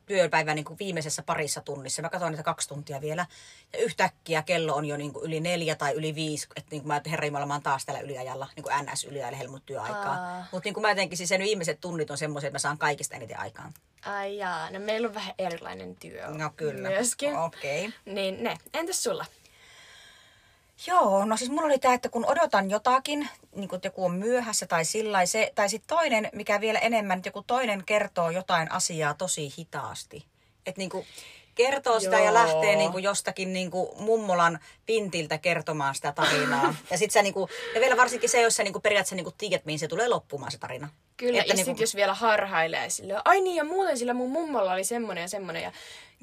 [0.06, 2.02] työpäivän niin kuin viimeisessä parissa tunnissa.
[2.02, 3.26] Mä katson niitä kaksi tuntia vielä.
[3.74, 6.48] Ja yhtäkkiä kello on jo niin kuin yli neljä tai yli viisi.
[6.56, 8.48] Että niin kuin mä herra Jumala, mä oon taas täällä yliajalla.
[8.56, 10.16] Niin kuin NS yliajalla mun työaikaa.
[10.16, 10.46] Aa.
[10.52, 13.16] Mutta niin kuin mä jotenkin siis sen viimeiset tunnit on semmoiset, että mä saan kaikista
[13.16, 13.74] eniten aikaan.
[14.06, 16.90] Ai jaa, no meillä on vähän erilainen työ No kyllä.
[16.90, 17.38] myöskin.
[17.38, 17.88] Okei.
[17.88, 18.14] Okay.
[18.14, 19.26] Niin ne, entäs sulla?
[20.88, 24.66] Joo, no siis mulla oli tämä, että kun odotan jotakin, niin kuin joku on myöhässä
[24.66, 29.14] tai sillä se, tai sitten toinen, mikä vielä enemmän, että joku toinen kertoo jotain asiaa
[29.14, 30.26] tosi hitaasti.
[30.66, 31.06] Että niin kuin
[31.56, 32.26] kertoo sitä Joo.
[32.26, 36.76] ja lähtee niin kuin jostakin niin kuin mummolan pintiltä kertomaan sitä tarinaa.
[36.92, 39.24] ja sit sä niin kuin, ja vielä varsinkin se, jos sä niin kuin periaatteessa niin
[39.24, 40.90] kuin tiedät, mihin se tulee loppumaan se tarina.
[41.18, 44.32] Kyllä, Että ja niinku- sitten jos vielä harhailee silleen, ai niin, ja muuten sillä mun
[44.32, 45.72] mummolla oli semmonen ja semmonen, ja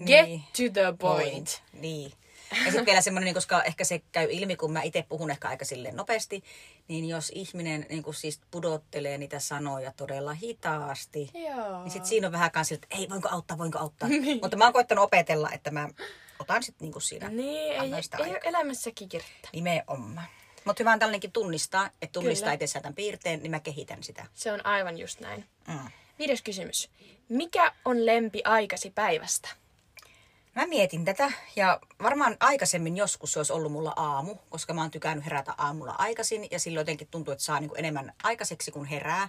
[0.06, 0.40] get Niin.
[0.40, 1.62] to the point.
[1.72, 2.12] Niin.
[2.58, 5.48] Ja sitten vielä semmoinen, niin koska ehkä se käy ilmi, kun mä itse puhun ehkä
[5.48, 6.42] aika silleen nopeasti,
[6.88, 11.82] niin jos ihminen niin kuin siis pudottelee niitä sanoja todella hitaasti, Joo.
[11.82, 14.08] niin sitten siinä on vähän kans että ei, voinko auttaa, voinko auttaa.
[14.42, 15.88] Mutta mä oon koittanut opetella, että mä
[16.38, 17.28] otan sitten niin kuin siinä.
[17.28, 17.92] Niin, ei,
[18.24, 19.48] ei ole elämässä kikirettä.
[19.52, 20.26] Nimenomaan.
[20.64, 24.26] Mutta hyvä on tällainenkin tunnistaa, että tunnistaa itse tämän piirteen, niin mä kehitän sitä.
[24.34, 25.44] Se on aivan just näin.
[25.68, 25.78] Mm.
[26.18, 26.90] Viides kysymys.
[27.28, 29.48] Mikä on lempi aikasi päivästä?
[30.54, 34.90] Mä mietin tätä ja varmaan aikaisemmin joskus se olisi ollut mulla aamu, koska mä oon
[34.90, 39.28] tykännyt herätä aamulla aikaisin ja silloin jotenkin tuntuu, että saa niinku enemmän aikaiseksi kun herää.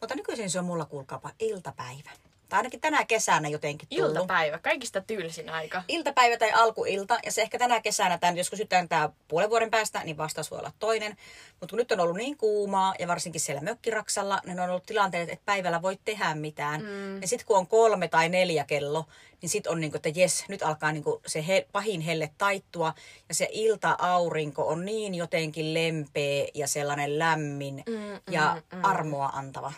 [0.00, 2.10] Mutta nykyisin se on mulla kuulkaapa iltapäivä.
[2.52, 4.10] Tai ainakin tänä kesänä jotenkin tullut.
[4.10, 5.82] Iltapäivä, kaikista tylsin aika.
[5.88, 10.04] Iltapäivä tai alkuilta ja se ehkä tänä kesänä, tämän, jos kysytään tämä puolen vuoden päästä,
[10.04, 11.16] niin vastaus voi olla toinen.
[11.60, 15.30] Mutta kun nyt on ollut niin kuumaa ja varsinkin siellä mökkiraksalla, niin on ollut tilanteet,
[15.30, 16.82] että päivällä voi tehdä mitään.
[16.82, 17.22] Mm.
[17.22, 19.04] Ja sitten kun on kolme tai neljä kello,
[19.42, 22.30] niin sitten on niin kuin, että jes, nyt alkaa niin kuin se he, pahin helle
[22.38, 22.94] taittua.
[23.28, 28.84] Ja se ilta-aurinko on niin jotenkin lempeä ja sellainen lämmin Mm, ja mm, mm.
[28.84, 29.72] armoa antava.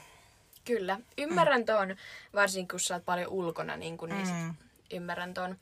[0.65, 0.99] Kyllä.
[1.19, 1.97] Ymmärrän ton,
[2.35, 4.55] varsinkin kun sä oot paljon ulkona, niin, kun, niin sit Mm.
[4.93, 5.57] ymmärrän ton.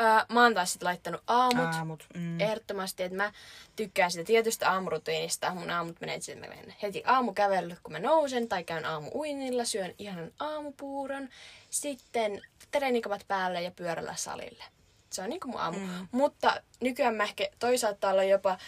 [0.00, 1.74] Öö, mä oon taas sit laittanut aamut.
[1.74, 2.40] Aamut, mm.
[2.40, 3.32] Ehdottomasti, että mä
[3.76, 5.54] tykkään sitä tietystä aamurutiinista.
[5.54, 9.64] Mun aamut menee että mä menen heti aamukävelylle, kun mä nousen, tai käyn aamu uinilla,
[9.64, 11.28] syön ihanan aamupuuron.
[11.70, 14.64] Sitten treenikamat päälle ja pyörällä salille.
[15.10, 15.78] Se on niinku mun aamu.
[15.78, 16.08] Mm.
[16.10, 18.58] Mutta nykyään mä ehkä toisaalta olla jopa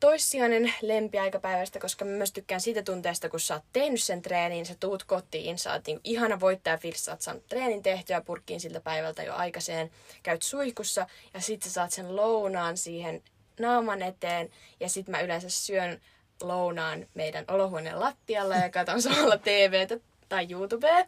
[0.00, 4.74] toissijainen lempiaikapäivästä, koska mä myös tykkään siitä tunteesta, kun sä oot tehnyt sen treenin, sä
[4.80, 9.22] tuut kotiin, sä oot niinku ihana voittajafiilis, sä oot saanut treenin tehtyä purkkiin siltä päivältä
[9.22, 9.90] jo aikaiseen,
[10.22, 13.22] käyt suihkussa ja sit sä saat sen lounaan siihen
[13.60, 14.50] naaman eteen
[14.80, 16.00] ja sit mä yleensä syön
[16.42, 19.98] lounaan meidän olohuoneen lattialla ja katson samalla TVtä
[20.28, 21.06] tai YouTubea.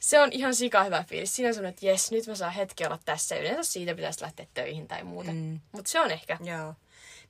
[0.00, 1.36] Se on ihan sika hyvä fiilis.
[1.36, 3.36] Siinä on semmoinen, että jes, nyt mä saan hetki olla tässä.
[3.36, 5.30] Yleensä siitä pitäisi lähteä töihin tai muuta.
[5.30, 5.60] Mm.
[5.72, 6.38] Mutta se on ehkä.
[6.44, 6.74] Joo.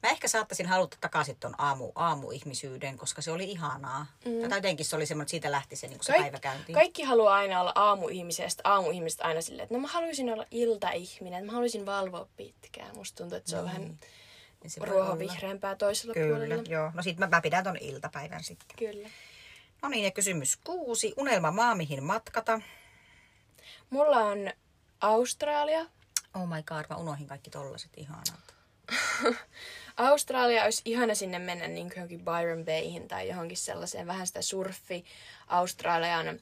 [0.02, 4.06] Mä ehkä saattaisin haluta takaisin ton aamu, aamuihmisyyden, koska se oli ihanaa.
[4.24, 4.48] Mm.
[4.48, 6.74] Tai jotenkin se oli semmoinen, että siitä lähti se, niin se Kaik- päivä käyntiin.
[6.74, 11.46] Kaikki haluaa aina olla aamuihmisiä, ja aamuihmiset aina silleen, että no mä haluaisin olla iltaihminen,
[11.46, 12.96] mä haluaisin valvoa pitkään.
[12.96, 13.82] Musta tuntuu, että se on vähän
[14.62, 14.80] Niin se
[15.78, 16.62] toisella Kyllä, puolella.
[16.68, 16.90] joo.
[16.94, 18.76] No sit mä, mä pidän ton iltapäivän sitten.
[18.78, 19.08] Kyllä.
[19.82, 21.14] No niin, ja kysymys kuusi.
[21.16, 22.60] Unelma maa, mihin matkata.
[23.90, 24.38] Mulla on
[25.00, 25.80] Australia.
[26.34, 28.54] Oh my god, mä unohin kaikki tollaset ihanat.
[29.98, 35.04] Australia olisi ihana sinne mennä niin johonkin Byron Bayhin tai johonkin sellaiseen vähän sitä surfi
[35.46, 36.40] Australian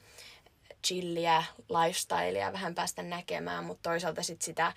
[0.87, 4.73] chilliä, lifestylea vähän päästä näkemään, mutta toisaalta sit sitä,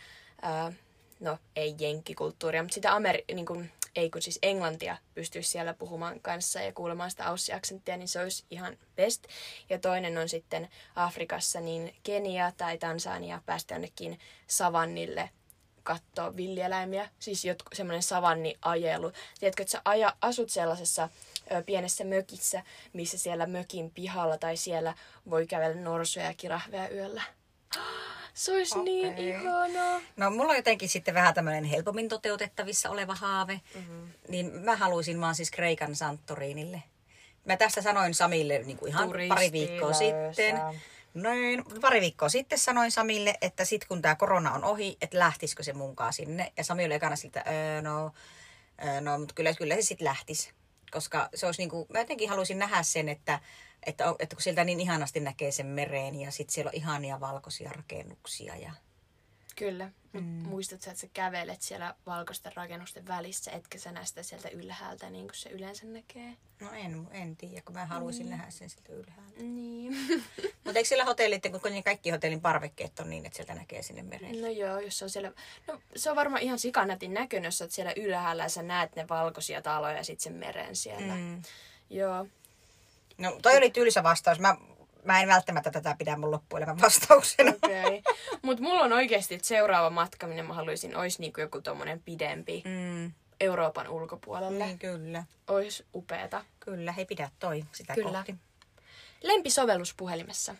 [1.20, 6.20] no ei jenkkikulttuuria, mutta sitä Ameri- niin kun, ei kun siis englantia pystyisi siellä puhumaan
[6.20, 9.26] kanssa ja kuulemaan sitä aussi-aksenttia, niin se olisi ihan best.
[9.70, 15.30] Ja toinen on sitten Afrikassa, niin Kenia tai Tansania päästä jonnekin savannille
[15.82, 19.12] katsoa villieläimiä, siis jotku, semmoinen savanniajelu.
[19.40, 21.08] Tiedätkö, että sä aja, asut sellaisessa
[21.52, 22.62] ö, pienessä mökissä,
[22.92, 24.94] missä siellä mökin pihalla tai siellä
[25.30, 27.22] voi kävellä norsuja ja kirahveja yöllä.
[28.34, 28.84] Se olisi okay.
[28.84, 30.00] niin ihanaa.
[30.16, 33.60] No mulla on jotenkin sitten vähän tämmöinen helpommin toteutettavissa oleva haave.
[33.74, 33.84] Mhm.
[33.84, 34.12] Mm-hmm.
[34.28, 36.82] Niin mä haluaisin vaan siis Kreikan Santorinille.
[37.44, 40.60] Mä tästä sanoin Samille niin kuin ihan pari viikkoa sitten.
[41.14, 45.62] Noin, pari viikkoa sitten sanoin Samille, että sit kun tämä korona on ohi, että lähtisikö
[45.62, 46.52] se munkaan sinne.
[46.56, 48.12] Ja Sami oli ekana siltä, öö, no,
[48.84, 50.52] öö, no mutta kyllä, kyllä se sitten lähtisi.
[50.90, 53.40] Koska se olisi niinku, mä jotenkin haluaisin nähdä sen, että
[53.86, 57.70] Että, että kun sieltä niin ihanasti näkee sen mereen ja sitten siellä on ihania valkoisia
[57.72, 58.56] rakennuksia.
[58.56, 58.72] Ja...
[59.60, 59.90] Kyllä.
[60.12, 60.22] Mm.
[60.22, 65.10] Muistat sä, että sä kävelet siellä valkoisten rakennusten välissä, etkä sä näe sitä sieltä ylhäältä,
[65.10, 66.36] niin kuin se yleensä näkee?
[66.60, 68.30] No en, en tiedä, kun mä haluaisin mm.
[68.30, 69.42] nähdä sen sieltä ylhäältä.
[69.42, 69.96] Niin.
[70.64, 74.02] Mutta eikö siellä hotellit, kun niin kaikki hotellin parvekkeet on niin, että sieltä näkee sinne
[74.02, 74.42] mereen?
[74.42, 75.32] No joo, jos se on siellä...
[75.66, 79.08] No se on varmaan ihan sikanatin näköinen, jos oot siellä ylhäällä ja sä näet ne
[79.08, 81.14] valkoisia taloja ja sitten sen meren siellä.
[81.14, 81.42] Mm.
[81.90, 82.26] Joo.
[83.18, 84.38] No toi oli tylsä vastaus.
[84.38, 84.56] Mä,
[85.04, 87.52] mä en välttämättä tätä pidä mun loppuelämän vastauksena.
[87.62, 88.02] Okay.
[88.42, 92.62] Mutta mulla on oikeasti että seuraava matka, minne mä haluaisin, olisi niinku joku tommonen pidempi.
[92.66, 93.12] Mm.
[93.40, 94.66] Euroopan ulkopuolelle.
[94.66, 95.24] Niin, kyllä.
[95.48, 96.44] Ois upeeta.
[96.60, 98.12] Kyllä, he pidä toi sitä kyllä.
[98.12, 98.34] kohti.
[99.22, 100.54] Lempisovellus puhelimessa.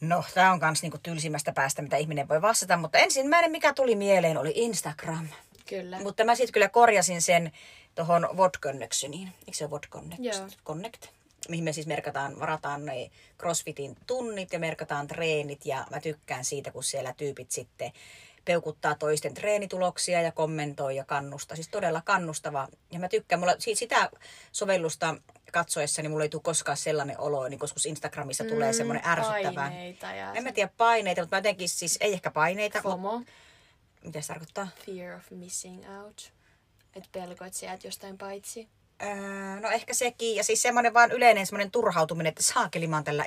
[0.00, 3.96] No, tämä on kans niinku tylsimmästä päästä, mitä ihminen voi vastata, mutta ensimmäinen, mikä tuli
[3.96, 5.28] mieleen, oli Instagram.
[5.68, 5.98] Kyllä.
[6.02, 7.52] Mutta mä sitten kyllä korjasin sen
[7.94, 9.28] tuohon Vodconnectioniin.
[9.38, 10.22] Eikö se ole Vodconnect?
[10.24, 10.48] Joo.
[10.64, 11.06] Connect?
[11.48, 16.70] Mihin me siis merkataan, varataan ne CrossFitin tunnit ja merkataan treenit ja mä tykkään siitä,
[16.70, 17.92] kun siellä tyypit sitten
[18.48, 21.54] peukuttaa toisten treenituloksia ja kommentoi ja kannustaa.
[21.54, 22.68] Siis todella kannustava.
[22.90, 24.10] Ja mä tykkään, mulla, sitä
[24.52, 25.16] sovellusta
[25.52, 29.54] katsoessa, niin mulla ei tule koskaan sellainen olo, niin koska Instagramissa mm, tulee semmoinen ärsyttävä.
[29.54, 32.82] Paineita ja en mä tiedä paineita, mutta mä jotenkin siis, ei ehkä paineita.
[32.82, 33.22] FOMO.
[34.04, 34.68] Mitä se tarkoittaa?
[34.86, 36.32] Fear of missing out.
[36.96, 38.68] Että pelko, että sä jäät jostain paitsi.
[39.02, 40.36] Öö, no ehkä sekin.
[40.36, 43.26] Ja siis semmoinen vaan yleinen semmoinen turhautuminen, että saakeli mä oon tällä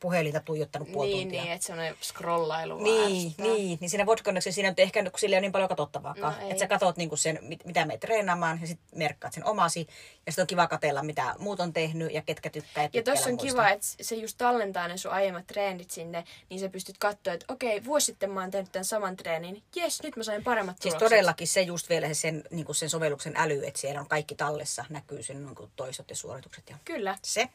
[0.00, 1.42] puhelinta tuijottanut puoli niin, tuntia.
[1.42, 5.38] Niin, että semmoinen scrollailu Niin, niin, niin siinä vodkonneksi siinä on ehkä, kun sillä ei
[5.38, 6.34] ole niin paljon katsottavaakaan.
[6.40, 9.86] No, että sä katot niinku sen, mitä me treenaamaan ja sitten merkkaat sen omasi.
[10.26, 12.88] Ja sitten on kiva katella, mitä muut on tehnyt ja ketkä tykkää.
[12.92, 16.68] Ja tuossa on kiva, että se just tallentaa ne sun aiemmat treenit sinne, niin sä
[16.68, 19.62] pystyt katsoa, että okei, vuosi sitten mä oon tehnyt tämän saman treenin.
[19.76, 21.08] Jes, nyt mä sain paremmat siis tulokset.
[21.08, 24.84] Siis todellakin se just vielä sen, niin sen sovelluksen äly, että siellä on kaikki tallessa
[24.88, 26.70] näkyy sen niin toistot ja suoritukset.
[26.70, 27.18] Ja Kyllä.
[27.22, 27.48] Se.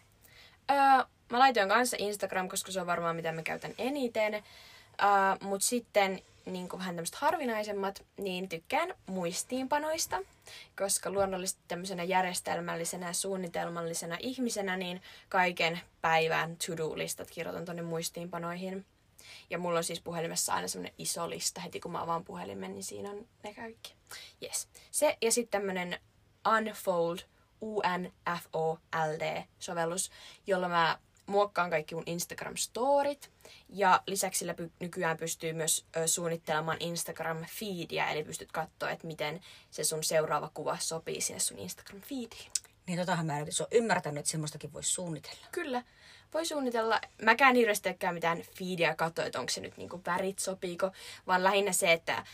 [0.72, 0.78] Öö,
[1.32, 4.34] mä laitoin kanssa Instagram, koska se on varmaan mitä mä käytän eniten.
[4.34, 4.40] Öö,
[5.42, 6.22] Mutta sitten
[6.54, 10.20] niin vähän tämmöiset harvinaisemmat, niin tykkään muistiinpanoista,
[10.78, 18.86] koska luonnollisesti tämmöisenä järjestelmällisenä ja suunnitelmallisena ihmisenä, niin kaiken päivän to-do-listat kirjoitan tonne muistiinpanoihin.
[19.50, 21.62] Ja mulla on siis puhelimessa aina semmoinen iso lista.
[21.62, 23.94] Heti kun mä avaan puhelimen, niin siinä on ne kaikki.
[24.44, 24.68] Yes.
[24.92, 26.00] Se ja sitten tämmönen
[26.58, 27.20] Unfold,
[27.62, 30.12] U-N-F-O-L-D-sovellus,
[30.48, 33.30] jolla mä muokkaan kaikki mun Instagram-storit.
[33.70, 39.42] Ja lisäksi sillä py- nykyään pystyy myös ö, suunnittelemaan Instagram-feedia, eli pystyt katsoa, että miten
[39.72, 42.52] se sun seuraava kuva sopii sinne sun Instagram-feediin.
[42.88, 45.48] Niin totahan mä en ole ymmärtänyt, että semmoistakin voisi suunnitella.
[45.52, 45.84] Kyllä
[46.34, 47.02] voi suunnitella.
[47.22, 50.92] Mäkään hirveästi mitään feedia katsoa, että onko se nyt niinku värit sopiiko,
[51.28, 52.26] vaan lähinnä se, että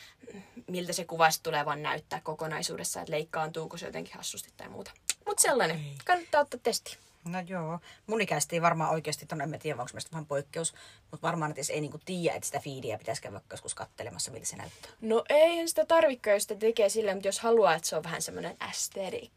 [0.68, 4.92] miltä se kuva tulee vaan näyttää kokonaisuudessa, että leikkaantuuko se jotenkin hassusti tai muuta.
[5.26, 6.98] Mutta sellainen, kannattaa ottaa testi.
[7.26, 7.80] No joo.
[8.08, 10.74] Mun ikäisesti ei varmaan oikeasti, ton, en mä tiedä, onko vähän poikkeus,
[11.12, 14.56] mutta varmaan, että ei niinku tiedä, että sitä feedia pitäisi käydä joskus kattelemassa, miltä se
[14.56, 14.92] näyttää.
[15.02, 18.22] No ei sitä tarvitse, jos sitä tekee silleen, mutta jos haluaa, että se on vähän
[18.22, 19.32] semmoinen aesthetic.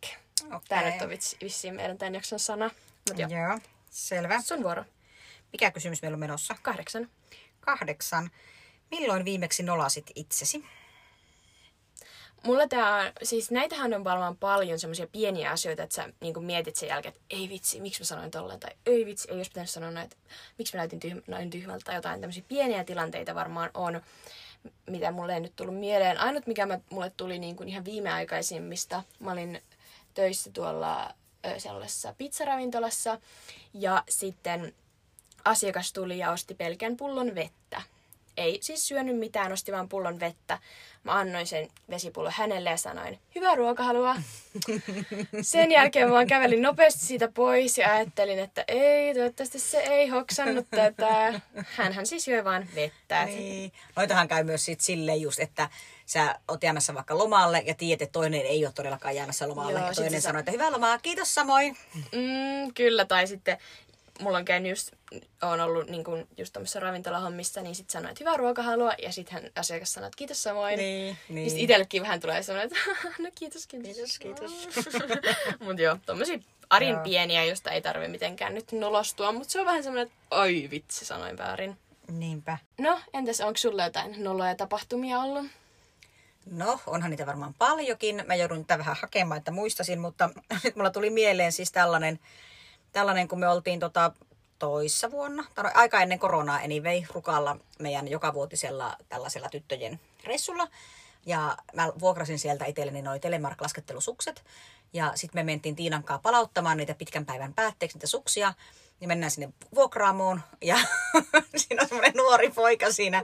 [0.46, 0.60] Okay.
[0.68, 1.08] Tämä nyt on
[1.42, 2.70] vissiin meidän tämän jakson sana.
[3.08, 3.30] Mut joo.
[3.30, 3.58] joo.
[3.90, 4.40] Selvä.
[4.42, 4.84] Sun vuoro.
[5.52, 6.56] Mikä kysymys meillä on menossa?
[6.62, 7.10] Kahdeksan.
[7.60, 8.30] Kahdeksan.
[8.90, 10.64] Milloin viimeksi nolasit itsesi?
[12.46, 16.76] Mulla tää on, siis näitähän on varmaan paljon semmoisia pieniä asioita, että sä niin mietit
[16.76, 19.70] sen jälkeen, että ei vitsi, miksi mä sanoin tolleen, tai ei vitsi, ei olisi pitänyt
[19.70, 20.16] sanoa näin, että
[20.58, 24.00] miksi mä näytin tyhmä, tyhmältä, tai jotain tämmöisiä pieniä tilanteita varmaan on,
[24.90, 26.18] mitä mulle ei nyt tullut mieleen.
[26.18, 29.62] Ainut, mikä mä, mulle tuli niin ihan viimeaikaisimmista, mä olin
[30.14, 31.14] töissä tuolla
[31.58, 33.20] sellaisessa pizzaravintolassa.
[33.74, 34.74] Ja sitten
[35.44, 37.82] asiakas tuli ja osti pelkän pullon vettä.
[38.36, 40.58] Ei siis syönyt mitään, osti vain pullon vettä.
[41.06, 44.16] Mä annoin sen vesipullon hänelle ja sanoin, hyvää ruokahalua.
[45.42, 50.08] Sen jälkeen mä vaan kävelin nopeasti siitä pois ja ajattelin, että ei, toivottavasti se ei
[50.08, 51.40] hoksannut tätä.
[51.76, 53.24] Hänhän siis joi vaan vettä.
[53.24, 53.72] Niin.
[53.96, 55.68] Noitahan käy myös sit silleen just, että
[56.06, 59.78] sä oot jäämässä vaikka lomalle ja tiedät, että toinen ei ole todellakaan jäämässä lomalle.
[59.78, 61.76] Joo, ja toinen sanoo, että hyvää lomaa, kiitos samoin.
[61.94, 63.58] Mm, kyllä, tai sitten
[64.20, 64.92] mulla on käynyt just,
[65.42, 69.34] on ollut niin kuin just tämmöisessä ravintolahommissa, niin sitten sanoin, että hyvää ruokahalua, ja sitten
[69.34, 70.78] hän asiakas sanoi, että kiitos samoin.
[70.78, 71.50] Niin, niin.
[71.50, 72.90] Sitten itsellekin vähän tulee semmoinen, että
[73.22, 74.18] no kiitos, kiitos.
[74.18, 74.52] Kiitos, kiitos.
[75.64, 76.38] mutta joo, tommosia
[76.70, 77.02] arin joo.
[77.02, 81.04] pieniä, josta ei tarvi mitenkään nyt nolostua, mutta se on vähän semmoinen, että oi vitsi,
[81.04, 81.76] sanoin väärin.
[82.08, 82.58] Niinpä.
[82.78, 85.46] No, entäs onko sulla jotain noloja tapahtumia ollut?
[86.50, 88.24] No, onhan niitä varmaan paljonkin.
[88.26, 90.30] Mä joudun niitä vähän hakemaan, että muistasin, mutta
[90.64, 92.18] nyt mulla tuli mieleen siis tällainen,
[92.96, 94.12] tällainen kun me oltiin tota,
[94.58, 100.68] toissa vuonna, tai aika ennen koronaa anyway, Rukalla meidän jokavuotisella tällaisella tyttöjen ressulla.
[101.26, 104.44] Ja mä vuokrasin sieltä itselleni noin Telemark-laskettelusukset.
[104.92, 108.54] Ja sitten me mentiin Tiinan palauttamaan niitä pitkän päivän päätteeksi, niitä suksia.
[109.00, 110.78] Niin mennään sinne vuokraamoon ja
[111.56, 113.22] siinä on semmoinen nuori poika siinä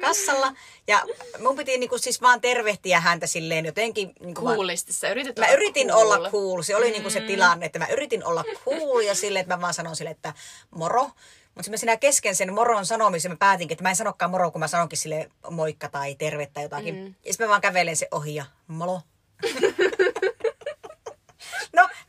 [0.00, 0.52] kassalla.
[0.86, 1.02] Ja
[1.38, 4.12] mun piti niinku siis vaan tervehtiä häntä silleen jotenkin...
[4.20, 6.00] Niinku Kuulisti, sä yritit Mä olla yritin cool.
[6.00, 6.62] olla cool.
[6.62, 9.74] Se oli niinku se tilanne, että mä yritin olla cool ja silleen, että mä vaan
[9.74, 10.34] sanon sille, että
[10.70, 11.10] moro.
[11.54, 14.60] Mutta mä siinä kesken sen moron sanomisen mä päätinkin, että mä en sanokaan moro, kun
[14.60, 16.94] mä sanonkin sille moikka tai terve tai jotakin.
[16.94, 17.14] Mm.
[17.24, 19.00] Ja sitten mä vaan kävelen se ohi ja molo.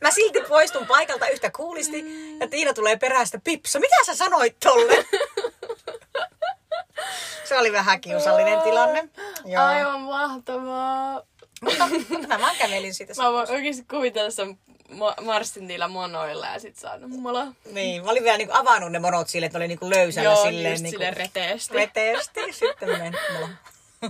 [0.00, 2.04] mä silti poistun paikalta yhtä kuulisti
[2.40, 4.94] ja Tiina tulee perästä, Pipsa, mitä sä sanoit tolle?
[7.48, 9.08] se oli vähän kiusallinen tilanne.
[9.44, 9.64] Joo.
[9.64, 11.22] Aivan mahtavaa.
[11.60, 13.12] Mutta, mutta mä kävelin siitä.
[13.22, 14.58] Mä voin oikeesti kuvitella sen
[14.90, 17.46] ma- marssin niillä monoilla ja sit saanut mulla.
[17.72, 20.42] Niin, mä olin vielä niinku avannut ne monot sille, että ne oli niinku löysällä Joo,
[20.44, 20.72] silleen.
[20.72, 21.74] just niinku, silleen reteesti.
[21.74, 22.40] Reteesti.
[22.52, 23.12] Sitten menen.
[23.12, 23.48] No.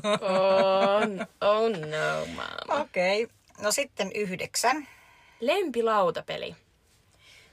[0.02, 1.02] Oh,
[1.40, 2.80] oh no, mama.
[2.80, 3.24] Okei.
[3.24, 3.36] Okay.
[3.60, 4.88] No sitten yhdeksän.
[5.40, 6.56] Lempilautapeli.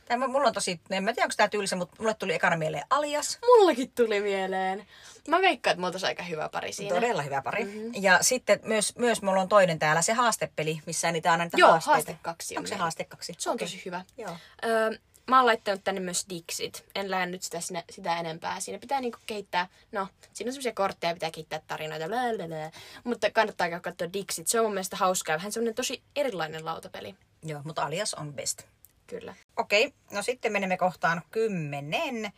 [0.06, 2.84] Tämä mulla on tosi, en mä tiedä onko tämä tylsä, mutta mulle tuli ekana mieleen
[2.89, 3.39] alias.
[3.45, 4.88] Mullakin tuli mieleen.
[5.28, 6.95] Mä veikkaan, että oltais aika hyvä pari siinä.
[6.95, 7.63] Todella hyvä pari.
[7.65, 7.91] Mm-hmm.
[8.02, 11.69] Ja sitten myös, myös mulla on toinen täällä, se haastepeli, missä niitä aina niitä Joo,
[11.69, 11.95] haasteita.
[11.95, 13.34] haaste kaksi on Onko se haaste kaksi?
[13.38, 13.67] Se on Okei.
[13.67, 14.06] tosi hyvä.
[14.17, 14.38] Joo.
[14.65, 14.91] Öö,
[15.28, 16.86] mä oon laittanut tänne myös Dixit.
[16.95, 18.60] En lähde nyt sitä, sinne, sitä enempää.
[18.60, 22.71] Siinä pitää niinku kehittää, no, siinä on semmoisia kortteja, pitää kehittää tarinoita, blablabla.
[23.04, 24.47] mutta kannattaa käydä katsoa Dixit.
[24.47, 25.36] Se on mun mielestä hauskaa.
[25.36, 27.15] Vähän semmoinen tosi erilainen lautapeli.
[27.47, 28.62] Joo, mutta alias on best.
[29.07, 29.36] Kyllä.
[29.57, 32.31] Okei, no sitten menemme kohtaan kymmenen,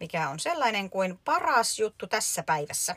[0.00, 2.96] mikä on sellainen kuin paras juttu tässä päivässä.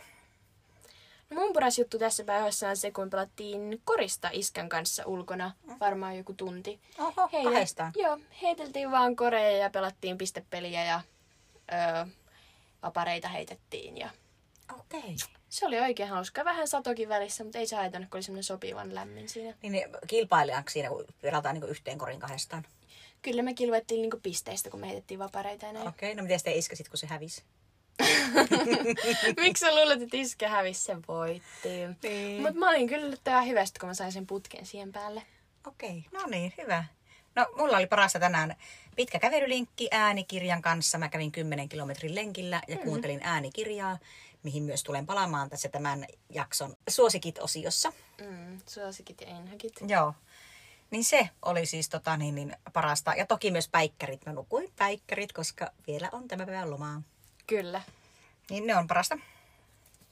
[1.30, 5.52] No mun paras juttu tässä päivässä on se, kun pelattiin korista iskän kanssa ulkona.
[5.80, 6.80] Varmaan joku tunti.
[6.99, 7.91] Oho, kahdestaan.
[7.95, 11.02] Joo, heiteltiin vaan koreja ja pelattiin pistepeliä ja
[11.73, 12.06] öö,
[12.84, 13.97] vapareita heitettiin.
[13.97, 14.10] Ja
[14.79, 15.15] Okei.
[15.49, 16.45] se oli oikein hauska.
[16.45, 19.53] Vähän satokin välissä, mutta ei se haitannut, kun oli semmoinen sopivan lämmin siinä.
[19.62, 22.65] Niin ne kilpailijaanko siinä, kun pelataan niin yhteen korin kahdestaan?
[23.21, 25.88] Kyllä me kilvoittiin niinku pisteistä, kun me heitettiin vapareita ja näin.
[25.88, 27.43] Okei, no miten sitten iskasit, kun se hävisi?
[29.41, 31.69] Miksi sä luulet, että iskä hävisi, se voitti.
[32.03, 32.41] Niin.
[32.41, 35.23] Mutta mä olin kyllä yllättävän hyvästä, kun mä sain sen putken siihen päälle.
[35.67, 36.86] Okei, no niin, hyvä.
[37.36, 38.55] No, mulla oli parasta tänään
[38.95, 40.97] pitkä kävelylinkki äänikirjan kanssa.
[40.97, 43.97] Mä kävin 10 kilometrin lenkillä ja kuuntelin äänikirjaa,
[44.43, 47.93] mihin myös tulen palaamaan tässä tämän jakson suosikit-osiossa.
[48.21, 49.73] Mm, suosikit ja enhäkit.
[49.88, 50.13] Joo.
[50.91, 53.13] Niin se oli siis tota, niin, niin, parasta.
[53.13, 54.25] Ja toki myös päikkärit.
[54.25, 57.01] Mä nukuin päikkärit, koska vielä on tämä päivän lomaa.
[57.47, 57.82] Kyllä.
[58.49, 59.17] Niin ne on parasta.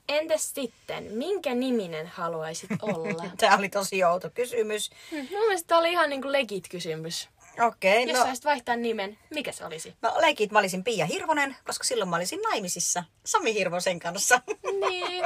[0.10, 3.26] Entäs sitten, minkä niminen haluaisit olla?
[3.38, 4.91] Tämä oli tosi outo kysymys.
[5.12, 7.30] Hmm, Mun mielestä tää oli ihan niinku legit kysymys.
[7.67, 9.95] Okei, Jos no, saisit vaihtaa nimen, mikä se olisi?
[10.02, 14.41] no leikit mä olisin Pia Hirvonen, koska silloin mä olisin naimisissa Sami Hirvosen kanssa.
[14.89, 15.24] Niin.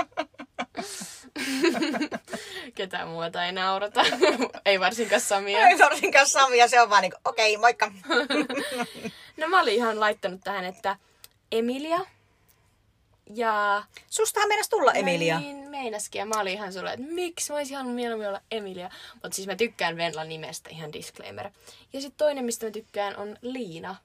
[2.75, 4.03] Ketään muuta ei naurata.
[4.65, 5.67] ei varsinkaan Samia.
[5.67, 7.91] Ei varsinkaan Sami ja se on vaan niin okei, okay, moikka.
[9.37, 10.97] No mä olin ihan laittanut tähän, että
[11.51, 11.99] Emilia.
[13.33, 13.83] Ja...
[14.09, 15.39] Sustahan meinas tulla Emilia.
[15.39, 16.19] Niin, meinaskin.
[16.19, 18.89] Ja mä olin ihan sulle, että miksi mä olisin halunnut mieluummin olla Emilia.
[19.13, 21.51] Mutta siis mä tykkään Venlan nimestä, ihan disclaimer.
[21.93, 23.95] Ja sitten toinen, mistä mä tykkään, on Liina.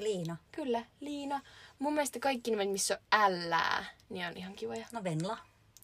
[0.00, 0.36] Liina.
[0.52, 1.40] Kyllä, Liina.
[1.78, 4.86] Mun mielestä kaikki nimet, missä on ällää, niin on ihan kivoja.
[4.92, 5.38] No Venla.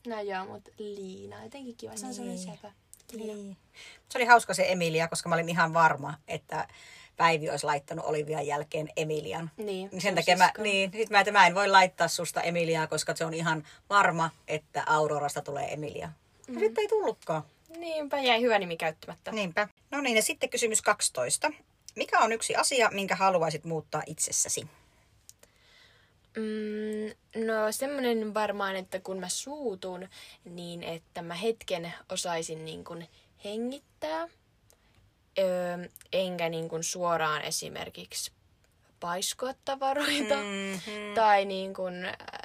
[0.07, 1.97] No joo, mutta Liina, jotenkin kiva.
[1.97, 2.39] Se on Niin.
[2.39, 2.73] sepä.
[3.13, 3.35] Liina.
[3.35, 3.57] Niin.
[4.09, 6.69] Se oli hauska se Emilia, koska mä olin ihan varma, että
[7.17, 9.51] Päivi olisi laittanut Olivian jälkeen Emilian.
[9.57, 12.43] Niin, Niin sen sun takia mä, niin, sit mä, että mä en voi laittaa susta
[12.43, 16.09] Emiliaa, koska se on ihan varma, että Aurorasta tulee Emilia.
[16.49, 16.59] Mm.
[16.59, 17.43] Sitten ei tullutkaan.
[17.79, 19.33] Niinpä, jäi hyvä nimi käyttämättä.
[19.33, 19.69] Niinpä.
[19.91, 21.53] No niin, ja sitten kysymys 12.
[21.97, 24.67] Mikä on yksi asia, minkä haluaisit muuttaa itsessäsi?
[26.37, 30.09] Mm, no semmonen varmaan, että kun mä suutun,
[30.45, 33.09] niin että mä hetken osaisin niin kuin
[33.45, 34.29] hengittää.
[35.39, 38.33] Öö, enkä niin kuin suoraan esimerkiksi
[39.01, 41.15] paiskoa tavaroita Mm-hmm.
[41.15, 41.95] tai niin kuin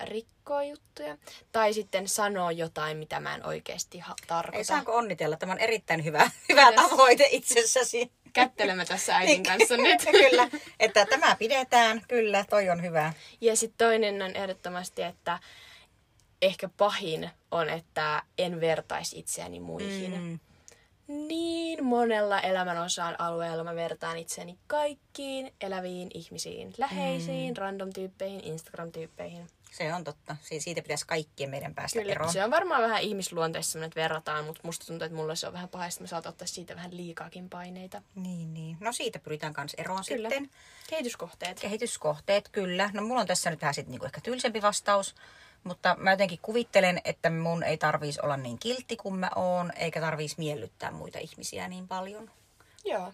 [0.04, 1.17] rikkoa juttuja.
[1.52, 4.63] Tai sitten sanoa jotain, mitä mä en oikeasti ha- Ei tarkoita.
[4.67, 5.35] saanko onnitella?
[5.37, 8.12] Tämä on erittäin hyvä, hyvä tavoite itsessäsi.
[8.33, 10.02] Kättelemme tässä äidin kanssa nyt.
[10.12, 10.48] kyllä,
[10.79, 12.02] että tämä pidetään.
[12.08, 13.13] Kyllä, toi on hyvä.
[13.42, 15.40] Ja sitten toinen on ehdottomasti, että
[16.42, 20.21] ehkä pahin on, että en vertaisi itseäni muihin.
[20.21, 20.40] Mm.
[21.10, 27.57] Niin monella elämän osan alueella mä vertaan itseäni kaikkiin eläviin ihmisiin, läheisiin, mm.
[27.57, 29.47] random-tyyppeihin, Instagram-tyyppeihin.
[29.71, 30.35] Se on totta.
[30.60, 32.33] Siitä pitäisi kaikkien meidän päästä Kyllä, eroon.
[32.33, 35.53] se on varmaan vähän ihmisluonteessa semmoinen, että verrataan, mutta musta tuntuu, että mulla se on
[35.53, 38.01] vähän pahasti, mä saatan ottaa siitä vähän liikaakin paineita.
[38.15, 38.77] Niin, niin.
[38.79, 40.29] No siitä pyritään myös eroon Kyllä.
[40.29, 40.49] sitten.
[40.89, 41.60] Kehityskohteet.
[41.60, 42.89] Kehityskohteet, kyllä.
[42.93, 45.15] No mulla on tässä nyt vähän sit niinku ehkä tylsempi vastaus.
[45.63, 50.01] Mutta mä jotenkin kuvittelen, että mun ei tarvitsisi olla niin kiltti kuin mä oon, eikä
[50.01, 52.31] tarvitsisi miellyttää muita ihmisiä niin paljon.
[52.85, 53.13] Joo.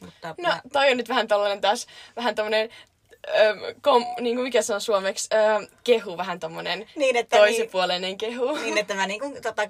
[0.00, 2.70] Mutta No, mä, toi on nyt vähän tollanen taas, vähän tommonen
[3.28, 8.18] ö, kom, niin kuin mikä se on suomeksi, ö, kehu, vähän tommonen Niin, että toisenpuoleinen
[8.18, 8.54] kehu.
[8.54, 9.62] Niin, että mä niinku tota,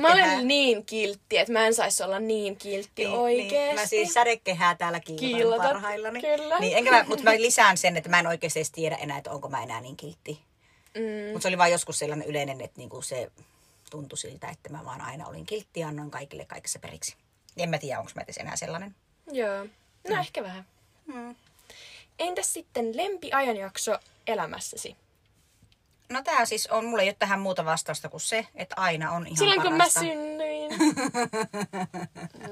[0.00, 3.58] Mä olen niin kiltti, että mä en saisi olla niin kiltti niin, oikeesti.
[3.58, 6.20] Niin, mä siis sädekehää täällä Kiillotat, parhaillani.
[6.20, 6.58] kyllä.
[6.58, 9.30] Niin, enkä mä, mutta mä lisään sen, että mä en oikeasti edes tiedä enää, että
[9.30, 10.40] onko mä enää niin kiltti.
[10.96, 13.30] Mm, Mutta se oli vaan joskus sellainen yleinen, että niinku se
[13.90, 17.14] tuntui siltä, että mä vaan aina olin kiltti ja annoin kaikille kaikessa periksi.
[17.56, 18.94] En mä tiedä, onko mä edes enää sellainen.
[19.32, 19.66] joo,
[20.08, 20.66] no ehkä vähän.
[21.12, 21.34] Hmm.
[22.18, 24.96] Entäs sitten lempiajanjakso elämässäsi?
[26.08, 29.26] No tää siis on, mulla ei ole tähän muuta vastausta kuin se, että aina on
[29.26, 30.00] ihan Silloin kun mä parasta.
[30.00, 30.51] synnyin.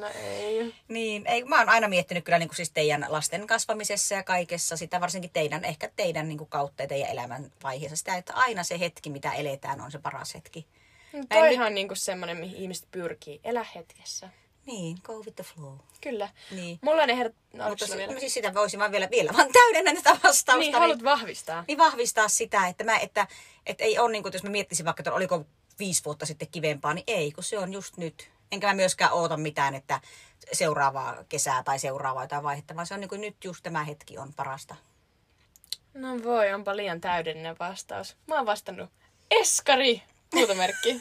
[0.00, 0.74] No ei.
[0.88, 4.76] Niin, ei, mä oon aina miettinyt kyllä niin kuin siis teidän lasten kasvamisessa ja kaikessa,
[4.76, 8.64] sitä varsinkin teidän, ehkä teidän niin kuin kautta ja teidän elämän vaiheessa, sitä, että aina
[8.64, 10.66] se hetki, mitä eletään, on se paras hetki.
[11.12, 13.40] No Toihan on niinku semmonen, mihin ihmiset pyrkii.
[13.44, 14.28] Elä hetkessä.
[14.66, 15.74] Niin, go with the flow.
[16.00, 16.28] Kyllä.
[16.50, 16.78] Niin.
[16.82, 17.34] Mulla on ehdot...
[17.52, 18.20] No, Mutta si- vielä?
[18.20, 20.56] siis sitä voisin vaan vielä, vielä vaan täydennä tätä vastausta.
[20.56, 21.64] Niin, haluat vahvistaa.
[21.68, 23.26] niin vahvistaa sitä, että, mä, että,
[23.66, 25.46] että ei ole, niin kuin, jos mä miettisin vaikka, että oliko
[25.80, 28.30] viisi vuotta sitten kivempaa, niin ei, kun se on just nyt.
[28.52, 30.00] Enkä mä myöskään oota mitään, että
[30.52, 34.18] seuraavaa kesää tai seuraavaa jotain vaihetta, vaan se on niin kuin nyt just tämä hetki
[34.18, 34.76] on parasta.
[35.94, 38.16] No voi, onpa liian täydellinen vastaus.
[38.26, 38.90] Mä oon vastannut
[39.30, 40.02] Eskari!
[40.34, 41.00] Huutomerkki.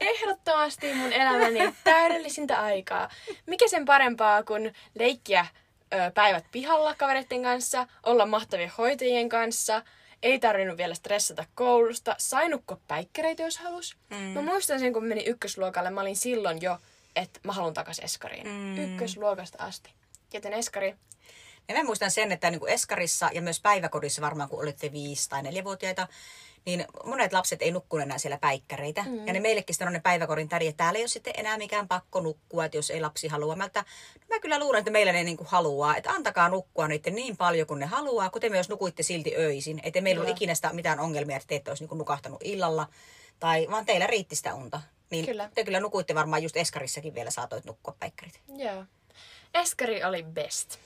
[0.00, 3.10] Ehdottomasti mun elämäni täydellisintä aikaa.
[3.46, 5.46] Mikä sen parempaa kuin leikkiä
[5.94, 9.82] ö, päivät pihalla kavereiden kanssa, olla mahtavien hoitajien kanssa,
[10.22, 13.96] ei tarvinnut vielä stressata koulusta, sai nukkua päikkäreitä jos halus.
[14.10, 14.16] Mm.
[14.16, 16.78] Mä muistan sen, kun menin ykkösluokalle, mä olin silloin jo,
[17.16, 18.46] että mä haluan takas Eskariin.
[18.48, 18.78] Mm.
[18.78, 19.90] Ykkösluokasta asti.
[20.32, 20.94] Joten Eskari,
[21.68, 25.28] Ja mä muistan sen, että niin kuin Eskarissa ja myös päiväkodissa varmaan, kun olitte viisi-
[25.28, 26.08] tai neljävuotiaita,
[26.66, 29.02] niin monet lapset ei nukkunut enää siellä päikkäreitä.
[29.02, 29.26] Mm.
[29.26, 31.88] Ja ne meillekin sitten on ne päiväkodin tädi, että täällä ei ole sitten enää mikään
[31.88, 33.56] pakko nukkua, että jos ei lapsi halua.
[33.56, 33.84] Mä, että,
[34.20, 37.36] no mä kyllä luulen, että meillä ne niin kuin haluaa, että antakaa nukkua niiden niin
[37.36, 39.80] paljon kuin ne haluaa, kuten myös nukuitte silti öisin.
[39.82, 42.86] Että meillä ole ikinä sitä mitään ongelmia, että te ette olisi niin kuin nukahtanut illalla,
[43.40, 44.80] tai vaan teillä riitti sitä unta.
[45.10, 45.50] Niin Kyllä.
[45.54, 48.40] te kyllä nukuitte varmaan just Eskarissakin vielä saatoit nukkua päikkärit.
[48.56, 48.84] joo.
[49.54, 50.78] Eskari oli best.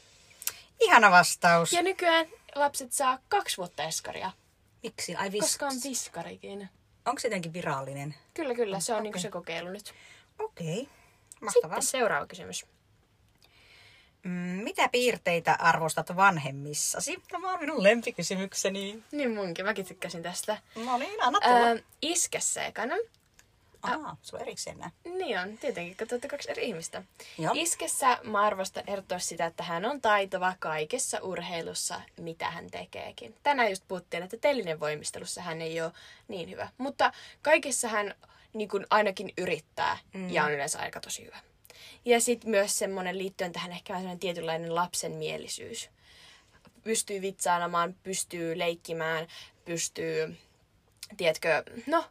[0.81, 1.72] Ihana vastaus.
[1.72, 4.33] Ja nykyään lapset saa kaksi vuotta Eskaria,
[4.85, 5.14] Miksi?
[5.16, 5.41] Ai vis...
[5.41, 6.68] koska on viskarikin.
[7.07, 8.14] Onko se jotenkin virallinen?
[8.35, 8.80] Kyllä, kyllä.
[8.80, 9.03] Se on Okei.
[9.03, 9.95] niinku se kokeilu nyt.
[10.39, 10.89] Okei.
[11.41, 11.80] Mahtavaa.
[11.80, 12.66] Sitten seuraava kysymys.
[14.22, 14.30] Mm,
[14.64, 17.22] mitä piirteitä arvostat vanhemmissasi?
[17.30, 19.03] Tämä on minun lempikysymykseni.
[19.12, 20.59] Niin munkin, mäkin tykkäsin tästä.
[20.85, 21.66] No niin, anna tulla.
[21.66, 22.95] Ää, iskessä ekana.
[23.93, 24.91] Ahaa, sulla on erikseen nää.
[25.05, 27.03] Niin on, tietenkin, kun te olette kaksi eri ihmistä.
[27.39, 27.53] Joo.
[27.57, 33.35] Iskessä mä arvostan ehdottomasti sitä, että hän on taitava kaikessa urheilussa, mitä hän tekeekin.
[33.43, 35.93] Tänään just puhuttiin, että telinen voimistelussa hän ei ole
[36.28, 36.68] niin hyvä.
[36.78, 37.12] Mutta
[37.43, 38.14] kaikessa hän
[38.53, 40.30] niin kuin ainakin yrittää mm.
[40.30, 41.39] ja on yleensä aika tosi hyvä.
[42.05, 45.91] Ja sitten myös semmoinen liittyen tähän ehkä vähän tietynlainen lapsenmielisyys.
[46.82, 49.26] Pystyy vitsailemaan, pystyy leikkimään,
[49.64, 50.37] pystyy,
[51.16, 52.05] tiedätkö, no,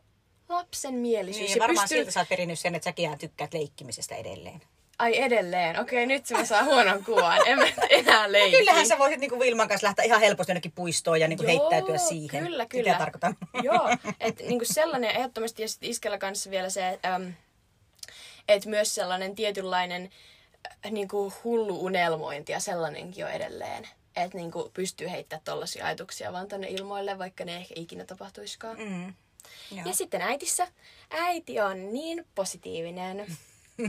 [0.49, 1.47] lapsenmielisyys.
[1.49, 4.61] Niin, Ja varmaan pystyy- siltä sä oot perinnyt sen, että säkin tykkäät leikkimisestä edelleen.
[4.99, 5.79] Ai edelleen.
[5.79, 7.41] Okei, nyt se mä saan huonon kuvan.
[7.47, 8.57] En mä enää leikki.
[8.57, 11.97] Kyllähän sä voisit niinku Vilman kanssa lähteä ihan helposti jonnekin puistoon ja niinku Joo, heittäytyä
[11.97, 12.43] siihen.
[12.43, 12.93] Kyllä, kyllä.
[12.97, 13.37] tarkoitan.
[13.63, 13.89] Joo,
[14.19, 17.33] että niinku sellainen ehdottomasti ja sitten iskellä kanssa vielä se, äm,
[18.47, 20.09] että myös sellainen tietynlainen
[20.85, 23.87] äh, niinku hullu unelmointi ja sellainenkin on edelleen.
[24.15, 28.77] Että niinku pystyy heittämään tollaisia ajatuksia vaan tonne ilmoille, vaikka ne ehkä ikinä tapahtuisikaan.
[28.79, 29.13] Mm.
[29.75, 29.85] Joo.
[29.85, 30.67] Ja sitten äitissä.
[31.09, 33.25] Äiti on niin positiivinen.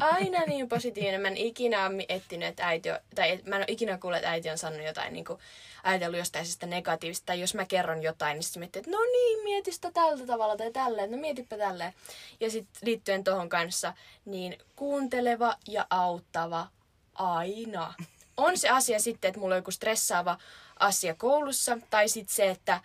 [0.01, 1.21] Aina niin positiivinen.
[1.21, 4.31] Mä en ikinä ole etsinyt, että äiti on, tai mä en ole ikinä kuullut, että
[4.31, 5.39] äiti on sanonut jotain niin kuin,
[5.83, 7.27] ajatellut jostain sitä negatiivista.
[7.27, 10.57] Tai jos mä kerron jotain, niin sitten miettii, että no niin, mieti sitä tältä tavalla
[10.57, 11.11] tai tälleen.
[11.11, 11.95] No mietipä tälleen.
[12.41, 16.67] Ja sitten liittyen tohon kanssa, niin kuunteleva ja auttava
[17.15, 17.95] aina.
[18.37, 20.39] On se asia sitten, että mulla on joku stressaava
[20.79, 22.81] asia koulussa, tai sitten se, että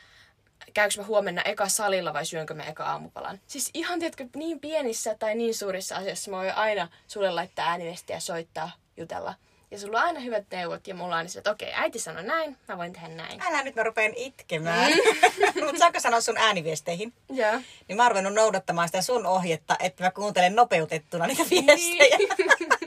[0.74, 3.40] käykö mä huomenna eka salilla vai syönkö mä eka aamupalan.
[3.48, 8.20] Siis ihan tiedätkö, niin pienissä tai niin suurissa asioissa mä voin aina sulle laittaa ääniviestiä,
[8.20, 9.34] soittaa, jutella.
[9.72, 12.58] Ja sulla on aina hyvät neuvot ja mulla on se, että okei, äiti sanoi näin,
[12.68, 13.42] mä voin tehdä näin.
[13.42, 14.92] Älä nyt mä rupean itkemään.
[15.66, 17.14] Mutta saanko sanoa sun ääniviesteihin?
[17.30, 17.62] Joo.
[17.88, 22.18] Niin mä oon ruvennut noudattamaan sitä sun ohjetta, että mä kuuntelen nopeutettuna niitä viestejä.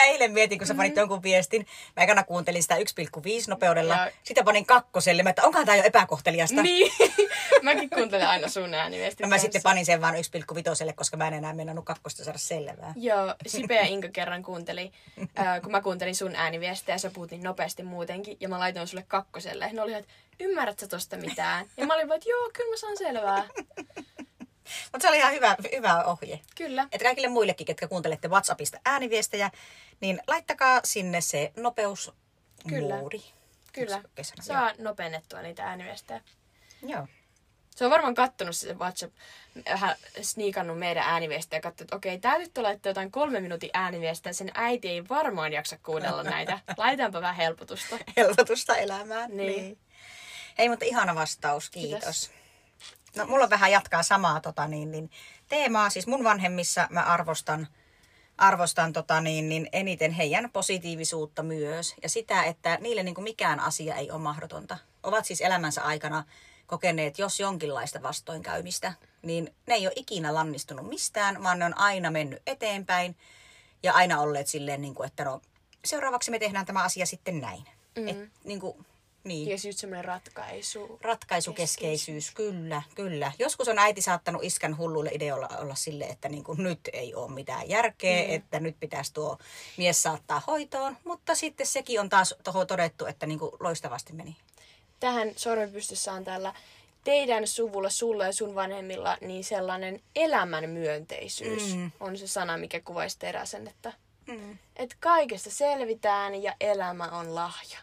[0.00, 1.66] mä eilen mietin, kun sä panit jonkun viestin.
[1.96, 2.82] Mä ekana kuuntelin sitä 1,5
[3.48, 3.96] nopeudella.
[3.96, 4.06] Joo.
[4.22, 5.22] Sitten panin kakkoselle.
[5.22, 6.62] Mä, että onkohan tää jo epäkohteliasta.
[6.62, 6.92] Niin.
[7.62, 9.20] Mäkin kuuntelen aina sun ääniviestit.
[9.20, 9.42] No mä kanssa.
[9.42, 12.92] sitten panin sen vaan 1,5, koska mä en enää mennä kakkosta saada selvää.
[12.96, 14.92] Joo, Sipe ja Inka kerran kuunteli,
[15.38, 18.86] äh, kun mä kuuntelin sun ääniviestejä ja sä puhut niin nopeasti muutenkin, ja mä laitoin
[18.86, 19.70] sulle kakkoselle.
[19.72, 21.66] Ne oli, että ymmärrät sä tosta mitään?
[21.76, 23.44] Ja mä olin vaan, että joo, kyllä mä saan selvää.
[24.92, 26.40] Mutta se oli ihan hyvä, hyvä ohje.
[26.56, 26.82] Kyllä.
[26.82, 29.50] Että kaikille muillekin, ketkä kuuntelette WhatsAppista ääniviestejä,
[30.00, 32.12] niin laittakaa sinne se nopeus
[32.68, 32.94] Kyllä.
[33.72, 34.02] Kyllä.
[34.14, 34.42] Kesänä.
[34.42, 36.20] Saa nopennettua niitä ääniviestejä.
[36.82, 37.06] Joo.
[37.76, 39.14] Se on varmaan kattonut se WhatsApp,
[39.70, 44.32] vähän sniikannut meidän ääniviestejä ja katsonut, että okei, tää nyt laittaa jotain kolme minuutin ääniviestejä,
[44.32, 46.58] sen äiti ei varmaan jaksa kuunnella näitä.
[46.76, 47.98] Laitetaanpa vähän helpotusta.
[48.16, 49.36] Helpotusta elämään.
[49.36, 49.78] Niin.
[50.58, 52.00] Hei, mutta ihana vastaus, kiitos.
[52.00, 52.30] Kiitos.
[53.16, 55.10] No, mulla on vähän jatkaa samaa tota, niin, niin,
[55.48, 55.90] teemaa.
[55.90, 57.68] Siis mun vanhemmissa mä arvostan,
[58.38, 61.94] arvostan tota, niin, niin, eniten heidän positiivisuutta myös.
[62.02, 64.78] Ja sitä, että niille niin kuin mikään asia ei ole mahdotonta.
[65.02, 66.24] Ovat siis elämänsä aikana
[66.66, 68.92] kokeneet, jos jonkinlaista vastoinkäymistä,
[69.22, 73.16] niin ne ei ole ikinä lannistunut mistään, vaan ne on aina mennyt eteenpäin.
[73.82, 75.40] Ja aina olleet silleen, niin kuin, että no,
[75.84, 77.64] seuraavaksi me tehdään tämä asia sitten näin.
[77.96, 78.08] Mm.
[78.08, 78.86] Et, niin kuin,
[79.24, 79.48] niin.
[79.48, 80.98] Ja just semmoinen ratkaisu.
[81.02, 83.32] Ratkaisukeskeisyys, kyllä, kyllä.
[83.38, 87.32] Joskus on äiti saattanut iskän hulluille ideoilla olla sille, että niin kuin nyt ei ole
[87.32, 88.34] mitään järkeä, mm.
[88.34, 89.38] että nyt pitäisi tuo
[89.76, 90.96] mies saattaa hoitoon.
[91.04, 94.36] Mutta sitten sekin on taas toho todettu, että niin kuin loistavasti meni.
[95.00, 96.54] Tähän sormenpystyssä on täällä
[97.04, 101.90] teidän suvulla, sulla ja sun vanhemmilla, niin sellainen elämänmyönteisyys mm.
[102.00, 103.92] on se sana, mikä kuvaisi teidän asennetta.
[104.26, 104.58] Mm.
[104.76, 107.78] Että kaikesta selvitään ja elämä on lahja.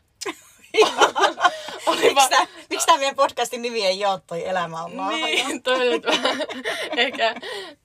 [2.01, 4.91] Miksi tämä, miksi tämä meidän podcastin nimi ei ole toi Elämä on?
[5.09, 6.38] Niin, toi nyt vähän
[6.97, 7.36] ehkä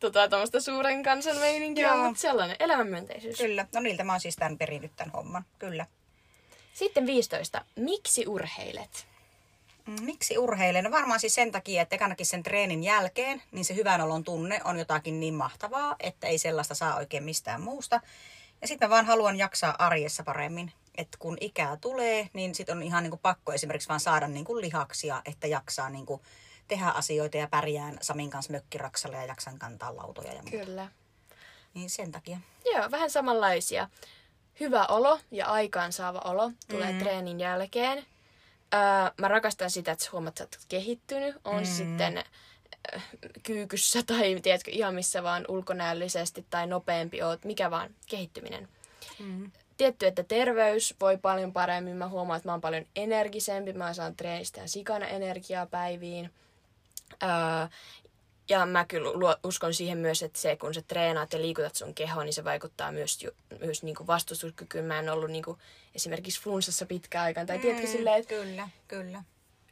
[0.00, 1.96] tota, tämmöistä suuren kansan meininkiä, Joo.
[1.96, 3.38] mutta sellainen elämänmyönteisyys.
[3.38, 5.86] Kyllä, no niiltä mä oon siis tämän perinnyt tämän homman, kyllä.
[6.74, 7.64] Sitten 15.
[7.76, 9.06] Miksi urheilet?
[9.86, 10.84] Mm, Miksi urheilen?
[10.84, 14.60] No varmaan siis sen takia, että ekanakin sen treenin jälkeen, niin se hyvän olon tunne
[14.64, 18.00] on jotakin niin mahtavaa, että ei sellaista saa oikein mistään muusta.
[18.60, 20.72] Ja sitten mä vaan haluan jaksaa arjessa paremmin.
[20.98, 24.44] Että kun ikää tulee, niin sitten on ihan niin kuin pakko esimerkiksi vaan saada niin
[24.44, 26.20] kuin lihaksia, että jaksaa niin kuin
[26.68, 30.64] tehdä asioita ja pärjään Samin kanssa mökkiraksalle ja jaksan kantaa lautoja ja muuta.
[30.66, 30.88] Kyllä.
[31.74, 32.38] Niin sen takia.
[32.64, 33.88] Joo, vähän samanlaisia.
[34.60, 36.98] Hyvä olo ja aikaansaava olo tulee mm.
[36.98, 37.98] treenin jälkeen.
[37.98, 38.80] Öö,
[39.20, 41.36] mä rakastan sitä, että sä huomaat, että sä oot kehittynyt.
[41.44, 41.66] On mm.
[41.66, 42.24] sitten
[42.94, 43.02] äh,
[43.42, 48.68] kyykyssä tai tiedätkö, ihan missä vaan ulkonäöllisesti tai nopeampi oot, mikä vaan kehittyminen.
[49.18, 49.50] Mm.
[49.82, 51.96] Tietty, että terveys voi paljon paremmin.
[51.96, 53.72] Mä huomaan, että mä oon paljon energisempi.
[53.72, 56.30] Mä saan treenistä ja sikana energiaa päiviin.
[57.22, 57.28] Öö,
[58.48, 61.94] ja mä kyllä luo- uskon siihen myös, että se kun sä treenaat ja liikutat sun
[61.94, 63.30] kehoa, niin se vaikuttaa myös, ju,
[63.60, 64.84] myös niin kuin vastustuskykyyn.
[64.84, 65.58] Mä en ollut niin kuin,
[65.94, 67.46] esimerkiksi flunssassa pitkään aikaan.
[67.46, 69.22] Tai tiedätkö silleen, että Kyllä, kyllä.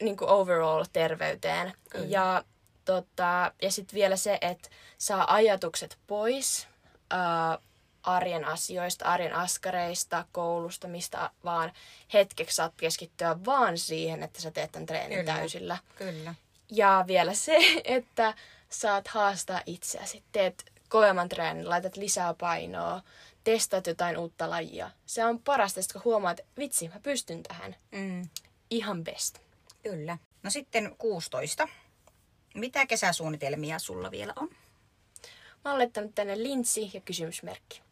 [0.01, 1.73] niin kuin overall terveyteen.
[1.91, 2.07] Kyllä.
[2.09, 2.45] Ja,
[2.85, 6.69] tota, ja sitten vielä se, että saa ajatukset pois
[7.11, 7.59] ää,
[8.03, 11.73] arjen asioista, arjen askareista, koulusta, mistä vaan
[12.13, 15.35] hetkeksi saat keskittyä vaan siihen, että sä teet tämän treenin Kyllä.
[15.35, 15.79] täysillä.
[15.97, 16.35] Kyllä.
[16.71, 18.35] Ja vielä se, että
[18.69, 20.23] saat haastaa itseäsi.
[20.33, 23.03] Teet kovemman treenin, laitat lisää painoa,
[23.45, 24.91] testaat jotain uutta lajia.
[25.07, 27.77] Se on parasta, kun huomaat, että vitsi, mä pystyn tähän.
[27.91, 28.29] Mm.
[28.71, 29.39] Ihan best.
[29.83, 30.19] Kyllä.
[30.43, 31.69] No sitten 16.
[32.55, 34.49] Mitä kesäsuunnitelmia sulla vielä on?
[35.65, 37.83] Mä oon laittanut tänne linssi ja kysymysmerkki.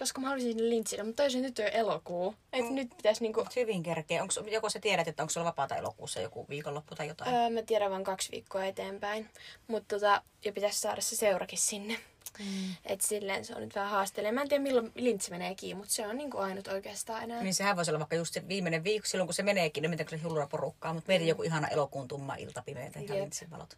[0.00, 2.34] Koska mä haluaisin sinne linssille, mutta toisin nyt on jo elokuu.
[2.52, 2.74] Et Mm.
[2.74, 3.46] nyt pitäisi niinku...
[3.56, 4.22] Hyvin kerkeä.
[4.22, 7.34] Onko, joko sä tiedät, että onko sulla vapaata elokuussa joku viikonloppu tai jotain?
[7.34, 9.28] Öö, mä tiedän vaan kaksi viikkoa eteenpäin.
[9.66, 11.96] Mutta tota, ja pitäisi saada se seurakin sinne.
[12.38, 12.74] Mm.
[12.84, 14.34] Et silleen se on nyt vähän haasteellinen.
[14.34, 17.42] Mä en tiedä milloin linssi menee kiinni, mutta se on niinku ainut oikeastaan enää.
[17.42, 20.06] Niin sehän voisi olla vaikka just se viimeinen viikko silloin, kun se meneekin, niin miten
[20.10, 20.94] se hulluna porukkaa.
[20.94, 23.20] Mutta meidän joku ihana elokuun tumma ilta pimeitä ja Mm.
[23.20, 23.76] Lintsin valot.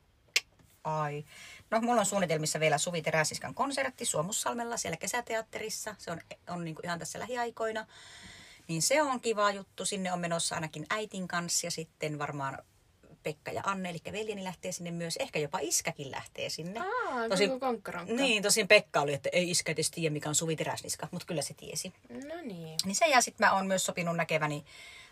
[0.85, 1.25] Ai.
[1.71, 5.95] No, mulla on suunnitelmissa vielä Suvi Teräsiskan konsertti Suomussalmella siellä kesäteatterissa.
[5.99, 7.87] Se on, on niin kuin ihan tässä lähiaikoina.
[8.69, 9.85] Niin se on kiva juttu.
[9.87, 12.59] Sinne on menossa ainakin äitin kanssa ja sitten varmaan
[13.23, 15.17] Pekka ja Anne, eli veljeni lähtee sinne myös.
[15.17, 16.81] Ehkä jopa iskäkin lähtee sinne.
[16.81, 18.15] Aa, Tosin- koko konkkaronkka.
[18.15, 21.43] Niin, tosin Pekka oli, että ei iskä edes tiedä, mikä on Suvi Teräsniska, mutta kyllä
[21.43, 21.93] se tiesi.
[22.09, 22.79] No niin.
[22.85, 24.65] Niin se ja sitten mä oon myös sopinut näkeväni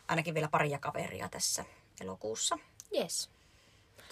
[0.08, 1.64] ainakin vielä paria kaveria tässä
[2.00, 2.58] elokuussa.
[2.94, 3.30] Yes.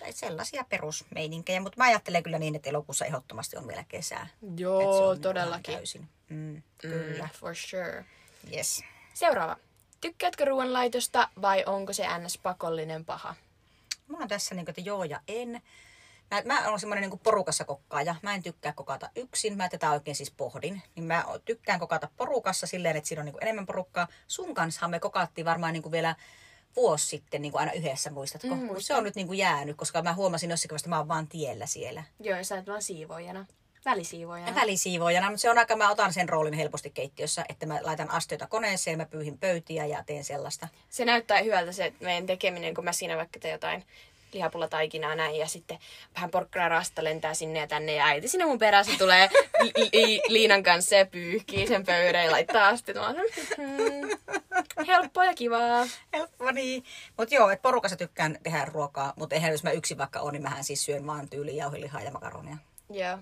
[0.01, 4.27] Tai sellaisia perusmeininkejä, mutta mä ajattelen kyllä niin, että elokuussa ehdottomasti on vielä kesää.
[4.57, 5.75] Joo, on ihan todellakin.
[5.75, 6.09] Täysin.
[6.29, 7.05] Mm, Kyllä.
[7.05, 7.25] kyllä.
[7.25, 8.05] Mm, for sure.
[8.53, 8.85] Yes.
[9.15, 9.57] Seuraava.
[10.01, 12.39] Tykkäätkö ruoanlaitosta vai onko se ns.
[12.39, 13.35] pakollinen paha?
[14.09, 15.63] Mulla on tässä niin että joo ja en.
[16.31, 18.15] Mä, mä oon semmoinen niin porukassa kokkaaja.
[18.23, 19.57] Mä en tykkää kokata yksin.
[19.57, 20.83] Mä tätä oikein siis pohdin.
[20.95, 24.09] Niin mä tykkään kokata porukassa silleen, että siinä on niin enemmän porukkaa.
[24.27, 26.17] Sun kanssa me kokattiin varmaan niin vielä
[26.77, 28.49] vuosi sitten niin kuin aina yhdessä, muistatko?
[28.49, 28.83] Mm, muistan.
[28.83, 31.29] se on nyt niin kuin jäänyt, koska mä huomasin jossakin vaiheessa, että mä oon vaan
[31.29, 32.03] tiellä siellä.
[32.21, 33.47] Joo, ja sä et vaan siivoojana.
[33.85, 34.55] Välisiivoojana.
[34.55, 38.47] Välisiivoojana, mutta se on aika, mä otan sen roolin helposti keittiössä, että mä laitan astioita
[38.47, 40.69] koneeseen, mä pyyhin pöytiä ja teen sellaista.
[40.91, 43.85] se näyttää hyvältä se meidän tekeminen, kun mä siinä vaikka teen jotain
[44.33, 44.69] lihapulla
[45.17, 45.79] näin ja sitten
[46.15, 49.29] vähän porkkanarasta lentää sinne ja tänne ja äiti sinne mun perässä tulee
[49.63, 52.95] li- li- Liinan kanssa ja pyyhkii sen pöydän ja laittaa asti.
[52.95, 53.15] Mä
[53.57, 54.19] hmm,
[54.87, 55.87] helppoa ja kivaa.
[56.13, 56.85] Helppo niin.
[57.17, 60.43] Mutta joo, että porukassa tykkään tehdä ruokaa, mutta eihän jos mä yksin vaikka on, niin
[60.43, 62.57] mähän siis syön vaan tyyli jauhelihaa ja makaronia.
[62.91, 63.19] Joo.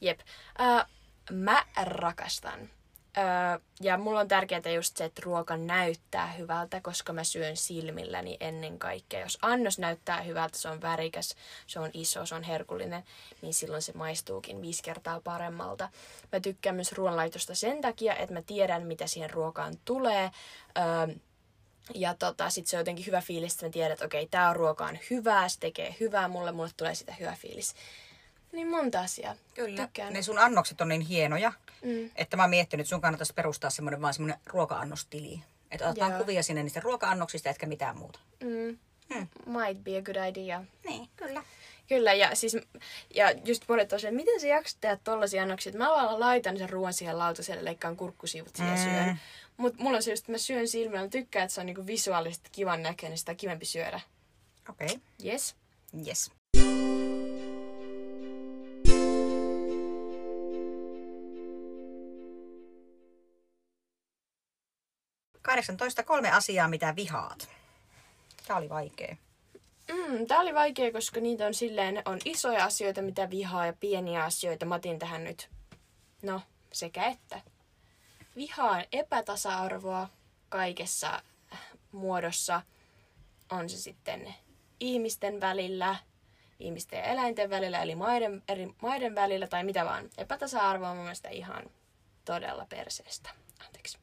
[0.00, 0.20] Jep.
[0.60, 0.90] Uh,
[1.32, 2.70] mä rakastan
[3.18, 8.36] Öö, ja mulla on tärkeää just se, että ruoka näyttää hyvältä, koska mä syön silmilläni
[8.40, 9.20] ennen kaikkea.
[9.20, 11.34] Jos annos näyttää hyvältä, se on värikäs,
[11.66, 13.04] se on iso, se on herkullinen,
[13.42, 15.88] niin silloin se maistuukin viisi kertaa paremmalta.
[16.32, 20.30] Mä tykkään myös ruoanlaitosta sen takia, että mä tiedän, mitä siihen ruokaan tulee.
[20.78, 21.14] Öö,
[21.94, 24.56] ja tota, sit se on jotenkin hyvä fiilis, että mä tiedän, että okei, tää on
[24.56, 27.74] ruokaan hyvää, se tekee hyvää mulle, mulle tulee sitä hyvä fiilis.
[28.56, 29.34] Niin monta asiaa.
[29.54, 29.82] Kyllä.
[29.82, 30.12] Tykkään.
[30.12, 31.52] Ne sun annokset on niin hienoja,
[31.84, 32.10] mm.
[32.16, 35.40] että mä oon miettinyt, että sun kannattaisi perustaa semmoinen vaan semmoinen ruoka-annostili.
[35.70, 36.20] Että otetaan Joo.
[36.20, 38.18] kuvia sinne niistä ruoka-annoksista, etkä mitään muuta.
[38.44, 38.78] Mm.
[39.14, 39.28] Hmm.
[39.46, 40.64] Might be a good idea.
[40.84, 41.42] Niin, kyllä.
[41.88, 42.56] Kyllä, ja, siis,
[43.14, 46.58] ja just monet tosiaan, että miten sä jaksat tehdä tollasia annoksia, että mä vaan laitan
[46.58, 48.68] sen ruoan siihen lautaselle, leikkaan kurkkusivut mm.
[48.68, 49.20] ja syön.
[49.56, 51.86] Mutta mulla on se just, että mä syön silmällä, mä tykkään, että se on niinku
[51.86, 54.00] visuaalisesti kivan näköinen, sitä kivempi syödä.
[54.68, 54.86] Okei.
[54.86, 55.00] Okay.
[55.24, 55.56] Yes.
[56.06, 56.30] Yes.
[65.56, 67.48] 18 kolme asiaa, mitä vihaat.
[68.46, 69.16] Tämä oli vaikea.
[69.88, 74.24] Mm, tämä oli vaikea, koska niitä on silleen, on isoja asioita, mitä vihaa ja pieniä
[74.24, 74.66] asioita.
[74.66, 75.50] Mä otin tähän nyt,
[76.22, 76.40] no,
[76.72, 77.40] sekä että.
[78.36, 80.08] Vihaan epätasa-arvoa
[80.48, 81.22] kaikessa
[81.92, 82.62] muodossa.
[83.50, 84.34] On se sitten
[84.80, 85.96] ihmisten välillä,
[86.60, 90.10] ihmisten ja eläinten välillä, eli maiden, eri maiden välillä tai mitä vaan.
[90.18, 91.62] Epätasa-arvo on mun mielestä ihan
[92.24, 93.30] todella perseestä.
[93.66, 93.98] Anteeksi.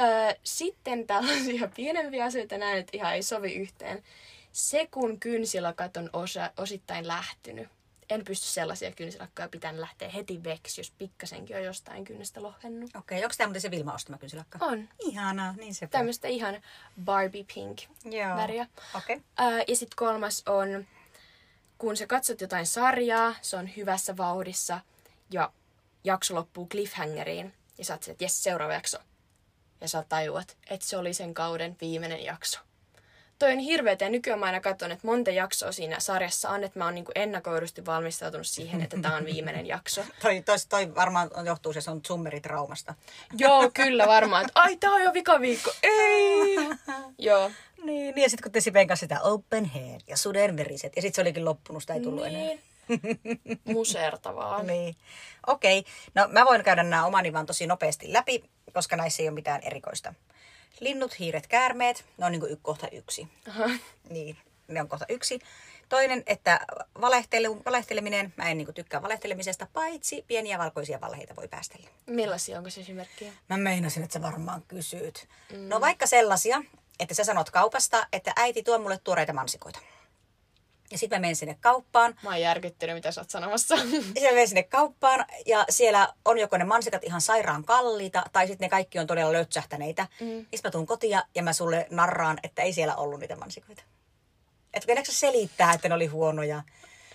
[0.00, 4.02] Öö, sitten tällaisia pienempiä asioita näen, että ihan ei sovi yhteen.
[4.52, 7.68] Se, kun kynsilakat on osa, osittain lähtenyt.
[8.10, 12.90] En pysty sellaisia kynsilakkoja pitämään lähteä heti veksi, jos pikkasenkin on jostain kynnestä lohennut.
[12.96, 14.58] Okei, okay, onko tämä muuten se Vilma ostama kynsilakka?
[14.60, 14.88] On.
[14.98, 16.62] Ihanaa, niin se Tämmöistä ihan
[17.04, 18.36] Barbie pink Joo.
[18.36, 18.66] väriä.
[18.94, 19.20] Okay.
[19.40, 20.86] Öö, ja sitten kolmas on,
[21.78, 24.80] kun sä katsot jotain sarjaa, se on hyvässä vauhdissa
[25.30, 25.52] ja
[26.04, 28.98] jakso loppuu cliffhangeriin ja sä oot että jes, seuraava jakso
[29.80, 32.60] ja sä tajuat, että se oli sen kauden viimeinen jakso.
[33.38, 36.78] Toi on hirveetä ja nykyään mä aina katson, että monta jaksoa siinä sarjassa on, että
[36.78, 40.04] mä oon niin ennakoidusti valmistautunut siihen, että tämä on viimeinen jakso.
[40.22, 42.94] toi, toi, toi varmaan johtuu se sun zummeritraumasta.
[43.38, 44.44] Joo, kyllä varmaan.
[44.46, 45.72] Että, Ai, tää on jo vikaviikko.
[45.82, 46.56] Ei!
[47.18, 47.50] Joo.
[47.84, 51.14] Niin, niin ja sitten kun te Sipen kanssa sitä open hair ja sudenveriset, ja sitten
[51.16, 52.36] se olikin loppunut, sitä ei tullut niin.
[52.36, 52.62] enää.
[53.74, 54.62] Musertavaa.
[54.62, 54.96] niin.
[55.46, 55.78] Okei.
[55.78, 55.92] Okay.
[56.14, 58.44] No mä voin käydä nämä omani vaan tosi nopeasti läpi
[58.76, 60.14] koska näissä ei ole mitään erikoista.
[60.80, 63.28] Linnut, hiiret, käärmeet, ne on niin kuin kohta yksi.
[63.48, 63.70] Aha.
[64.10, 64.36] Niin,
[64.68, 65.38] ne on kohta yksi.
[65.88, 66.60] Toinen, että
[67.00, 71.88] valehtelu, valehteleminen, mä en niin kuin tykkää valehtelemisesta, paitsi pieniä valkoisia valheita voi päästellä.
[72.06, 73.32] Millaisia, onko se esimerkkiä?
[73.48, 75.28] Mä meinasin, että sä varmaan kysyt.
[75.52, 75.68] Mm.
[75.68, 76.62] No vaikka sellaisia,
[77.00, 79.78] että sä sanot kaupasta, että äiti tuo mulle tuoreita mansikoita.
[80.90, 82.14] Ja sitten mä menen sinne kauppaan.
[82.22, 83.76] Mä oon järkyttynyt, mitä sä oot sanomassa.
[83.76, 88.46] Sitten mä menen sinne kauppaan ja siellä on joko ne mansikat ihan sairaan kalliita tai
[88.46, 90.06] sitten ne kaikki on todella lötsähtäneitä.
[90.20, 90.26] Mm.
[90.26, 93.82] Sitten mä tuun kotia ja mä sulle narraan, että ei siellä ollut niitä mansikoita.
[94.74, 96.62] Että selittää, että ne oli huonoja.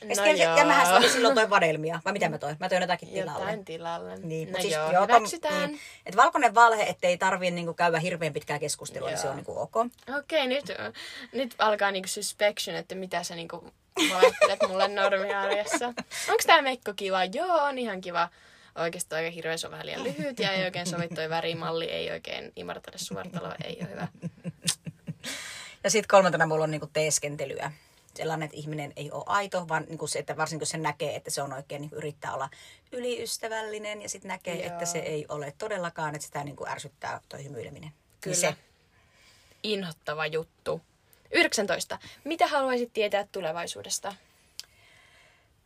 [0.10, 2.00] Ja, no ja, ja mähän oli silloin toi vadelmia.
[2.06, 2.56] Vai mitä mä toin?
[2.60, 3.40] Mä toin jotakin tilalle.
[3.40, 4.16] Jotain tilalle.
[4.18, 5.70] Niin, no siis, joo, joo hyväksytään.
[5.70, 9.16] Niin, että valkoinen valhe, ettei tarvii niinku käydä hirveän pitkää keskustelua, joo.
[9.16, 9.76] niin se on niinku ok.
[9.76, 10.66] Okei, okay, nyt,
[11.34, 13.72] nyt alkaa niinku suspicion, että mitä sä niinku
[14.14, 15.86] valehtelet mulle normiarjessa.
[16.30, 17.26] Onko tää mekko kiva?
[17.26, 18.30] Joo, on ihan kiva.
[18.76, 22.12] Oikeastaan aika hirveä, se on vähän liian lyhyt ja ei oikein sovi toi värimalli, ei
[22.12, 24.08] oikein imartele suortaloa, ei ole hyvä.
[25.84, 27.72] Ja sitten kolmantena mulla on niinku teeskentelyä
[28.22, 31.16] sellainen, että ihminen ei ole aito, vaan niin kuin se, että varsinkin kun se näkee,
[31.16, 32.50] että se on oikein, niin yrittää olla
[32.92, 34.66] yliystävällinen ja sitten näkee, Joo.
[34.66, 37.92] että se ei ole todellakaan, että sitä niin kuin ärsyttää toi hymyileminen.
[38.22, 38.36] Kyllä.
[38.36, 38.56] Niin se.
[39.64, 40.82] Inhottava juttu.
[41.32, 42.00] 19.
[42.24, 44.16] Mitä haluaisit tietää tulevaisuudesta?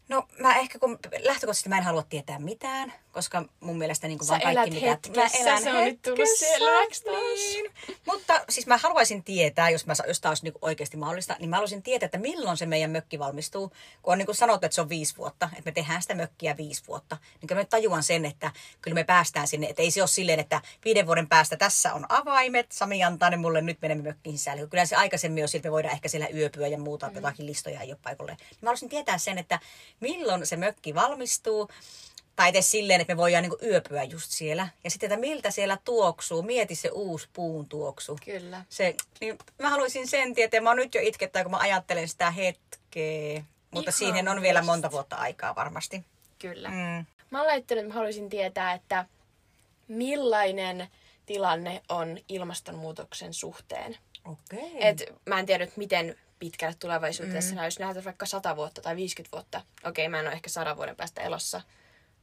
[0.10, 4.28] No mä ehkä kun lähtökohtaisesti mä en halua tietää mitään, koska mun mielestä niin kuin
[4.28, 4.86] vaan kaikki mitä...
[4.86, 7.72] Hetkessä, mä elän se on nyt tullut selväksi niin.
[8.06, 11.56] Mutta siis mä haluaisin tietää, jos, mä, jos tämä olisi niin oikeasti mahdollista, niin mä
[11.56, 13.70] haluaisin tietää, että milloin se meidän mökki valmistuu.
[14.02, 16.58] Kun on niin kuin sanottu, että se on viisi vuotta, että me tehdään sitä mökkiä
[16.58, 17.18] viisi vuotta.
[17.42, 18.52] Niin kyllä mä tajuan sen, että
[18.82, 19.68] kyllä me päästään sinne.
[19.68, 23.38] Että ei se ole silleen, että viiden vuoden päästä tässä on avaimet, Sami antaa ne
[23.38, 24.68] mulle, nyt menemme mökkiin sisälle.
[24.68, 27.16] Kyllä se aikaisemmin on, että me voidaan ehkä siellä yöpyä ja muuta, mm.
[27.16, 28.32] jotakin listoja ei ole paikalle.
[28.32, 29.60] Niin mä haluaisin tietää sen, että
[30.00, 31.70] milloin se mökki valmistuu
[32.36, 34.68] Tai edes silleen, että me voidaan niinku yöpyä just siellä.
[34.84, 36.44] Ja sitten, että miltä siellä tuoksuu.
[36.44, 38.18] Mieti se uusi puun tuoksu.
[38.26, 38.66] Kyllä.
[38.70, 40.62] Se, niin mä haluaisin sen tietää.
[40.62, 43.44] Mä oon nyt jo itkettää, kun mä ajattelen sitä hetkeä.
[43.72, 46.06] Mutta Ihan siihen on vielä monta vuotta aikaa varmasti.
[46.40, 46.70] Kyllä.
[46.70, 47.06] Mm.
[47.30, 49.06] Mä oon laittanut, että mä haluaisin tietää, että
[49.88, 50.88] millainen
[51.26, 53.98] tilanne on ilmastonmuutoksen suhteen.
[54.26, 54.88] Okei.
[54.88, 57.64] Et mä en tiedä nyt miten pitkälle tulevaisuudessa mm.
[57.64, 59.62] jos nähdään vaikka 100 vuotta tai 50 vuotta.
[59.84, 61.62] Okei, mä en ole ehkä 100 vuoden päästä elossa.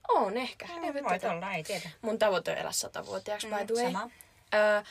[0.09, 0.67] On ehkä.
[0.67, 1.35] Mm, en Voit tiedä.
[1.35, 1.91] olla, ei tiedä.
[2.03, 3.93] Mun tavoite on elää 100-vuotiaaksi, by the way.
[3.93, 4.11] sama.
[4.55, 4.83] Öö,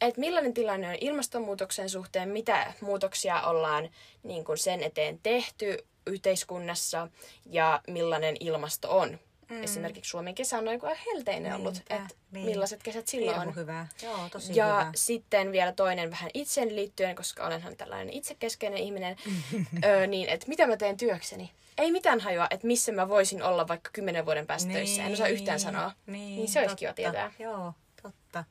[0.00, 3.88] et millainen tilanne on ilmastonmuutoksen suhteen, mitä muutoksia ollaan
[4.22, 7.08] niin kun sen eteen tehty yhteiskunnassa
[7.46, 9.18] ja millainen ilmasto on.
[9.50, 9.62] Mm.
[9.62, 12.46] Esimerkiksi Suomen kesä on aika helteinen ollut, että niin.
[12.46, 13.54] millaiset kesät silloin on.
[13.56, 13.86] hyvä.
[14.02, 14.92] Joo, tosi Ja hyvä.
[14.94, 19.16] sitten vielä toinen vähän itseen liittyen, koska olenhan tällainen itsekeskeinen ihminen,
[19.84, 21.50] öö, niin että mitä mä teen työkseni.
[21.78, 25.02] Ei mitään hajua, että missä mä voisin olla vaikka kymmenen vuoden päästä töissä.
[25.02, 25.92] En osaa yhtään sanoa.
[26.06, 26.78] Niin, niin se olisi totta.
[26.78, 27.32] kiva tietää.
[27.38, 27.72] Joo,
[28.02, 28.44] totta.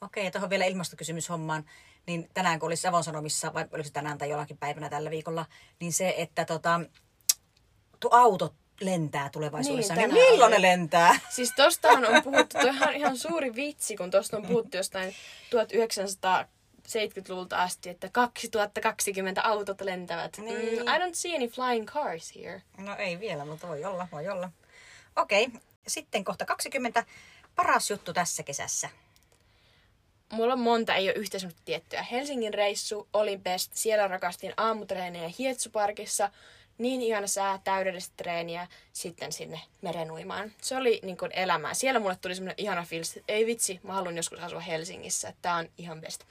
[0.00, 1.64] Okei, ja tuohon vielä ilmastokysymyshommaan.
[2.06, 5.46] Niin tänään, kun oli Savon Sanomissa, vai oliko se tänään tai jollakin päivänä tällä viikolla,
[5.80, 6.80] niin se, että tota,
[8.00, 9.94] tuo auto lentää tulevaisuudessa.
[9.94, 10.62] Niin, Niin, milloin oli.
[10.62, 11.18] ne lentää?
[11.28, 15.14] Siis tostahan on puhuttu, toihan on ihan suuri vitsi, kun tosta on puhuttu jostain
[16.88, 20.38] 1970-luvulta asti, että 2020 autot lentävät.
[20.38, 20.74] Mm, Niin.
[20.74, 22.62] I don't see any flying cars here.
[22.78, 24.50] No ei vielä, mutta voi olla, voi olla.
[25.16, 25.48] Okei,
[25.86, 27.04] sitten kohta 20.
[27.56, 28.88] Paras juttu tässä kesässä.
[30.32, 32.02] Mulla on monta, ei ole yhtä semmoista tiettyä.
[32.02, 33.70] Helsingin reissu oli best.
[33.74, 36.30] Siellä rakastin aamutreenejä Hietsuparkissa.
[36.78, 40.52] Niin ihana sää, täydellistä treeniä, sitten sinne merenuimaan.
[40.62, 41.74] Se oli niin kuin elämää.
[41.74, 45.32] Siellä mulle tuli semmoinen ihana fiilis, että ei vitsi, mä haluan joskus asua Helsingissä.
[45.42, 46.24] Tää on ihan best.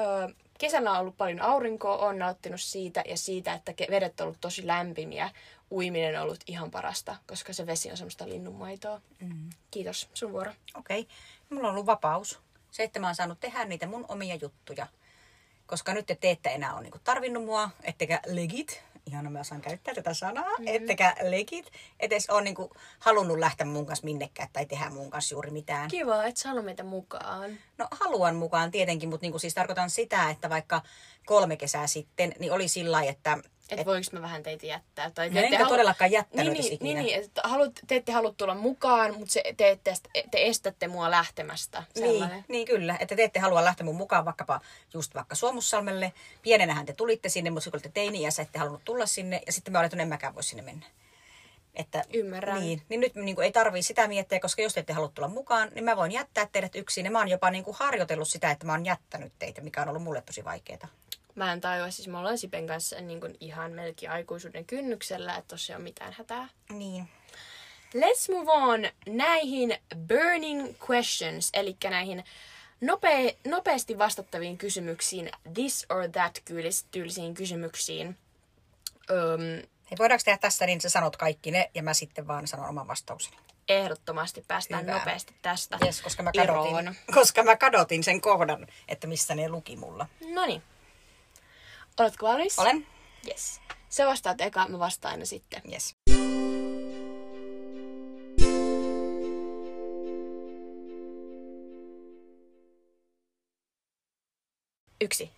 [0.00, 0.28] Öö,
[0.58, 4.66] kesällä on ollut paljon aurinkoa, on nauttinut siitä ja siitä, että vedet on ollut tosi
[4.66, 5.30] lämpimiä.
[5.70, 9.00] Uiminen on ollut ihan parasta, koska se vesi on semmoista linnunmaitoa.
[9.20, 9.50] Mm.
[9.70, 10.52] Kiitos, sun vuoro.
[10.74, 11.08] Okei,
[11.50, 12.40] mulla on ollut vapaus.
[12.70, 14.86] Se, että mä oon saanut tehdä niitä mun omia juttuja.
[15.66, 19.94] Koska nyt te ette enää ole niinku tarvinnut mua, ettekä legit, ihana mä osaan käyttää
[19.94, 20.66] tätä sanaa, mm.
[20.66, 25.50] ettekä legit, etes ole niinku halunnut lähteä mun kanssa minnekään tai tehdä mun kanssa juuri
[25.50, 25.88] mitään.
[25.88, 27.58] Kiva, että sä haluat meitä mukaan.
[27.78, 30.82] No haluan mukaan tietenkin, mutta niinku siis tarkoitan sitä, että vaikka
[31.26, 33.38] kolme kesää sitten, niin oli sillä että
[33.70, 35.10] Että et, voinko mä vähän teitä jättää.
[35.10, 37.00] Tai No enkä todellakaan jättänyt niin, niin, ikinä.
[37.00, 39.94] niin, niin, että haluat, te ette halua tulla mukaan, mutta se, te, ette,
[40.30, 41.82] te estätte mua lähtemästä.
[41.94, 42.36] Sellainen.
[42.36, 44.60] Niin, niin kyllä, että te ette halua lähteä mun mukaan vaikkapa
[44.94, 46.12] just vaikka Suomussalmelle.
[46.42, 49.42] Pienenähän te tulitte sinne, mutta kun olette teini-iässä, ette halunnut tulla sinne.
[49.46, 50.86] Ja sitten mä olin, että en mäkään voi sinne mennä.
[51.74, 52.60] Että, Ymmärrän.
[52.60, 55.28] Niin, niin nyt niin kuin, ei tarvii sitä miettiä, koska jos te ette halua tulla
[55.28, 57.04] mukaan, niin mä voin jättää teidät yksin.
[57.04, 59.88] Ja mä oon jopa niin kuin harjoitellut sitä, että mä oon jättänyt teitä, mikä on
[59.88, 60.88] ollut mulle tosi vaikeaa.
[61.36, 65.48] Mä en tajua, siis me ollaan Sipen kanssa niin kuin ihan melkein aikuisuuden kynnyksellä, että
[65.48, 66.48] tossa ei ole mitään hätää.
[66.70, 67.08] Niin.
[67.94, 69.78] Let's move on näihin
[70.08, 72.24] burning questions, eli näihin
[72.80, 76.42] nope, nopeasti vastattaviin kysymyksiin, this or that
[76.90, 78.16] tyylisiin kysymyksiin.
[79.10, 79.40] Öm,
[79.90, 82.88] Hei, voidaanko tehdä tässä niin, sä sanot kaikki ne ja mä sitten vaan sanon oman
[82.88, 83.36] vastaukseni.
[83.68, 84.98] ehdottomasti päästään Hyvä.
[84.98, 89.76] nopeasti tästä Yes, koska mä kadotin, koska mä kadotin sen kohdan, että missä ne luki
[89.76, 90.06] mulla.
[90.34, 90.62] No niin.
[92.00, 92.58] Oletko valmis?
[92.58, 92.86] Olen?
[93.28, 93.60] Yes.
[93.88, 95.62] Se vastaat eka, mä vastaan aina sitten.
[95.72, 95.96] Yes.
[105.00, 105.30] Yksi.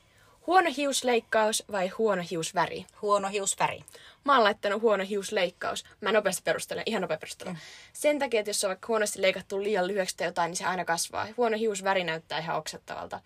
[0.46, 2.86] Huono hiusleikkaus vai huono hiusväri?
[3.02, 3.84] Huono hiusväri.
[4.24, 5.84] Mä oon laittanut huono hiusleikkaus.
[6.00, 7.50] Mä nopeasti perustelen, ihan nopea perustelu.
[7.50, 7.56] Mm.
[7.92, 10.84] Sen takia, että jos on vaikka huonosti leikattu liian lyhyeksi tai jotain, niin se aina
[10.84, 11.26] kasvaa.
[11.36, 13.20] Huono hiusväri näyttää ihan oksettavalta.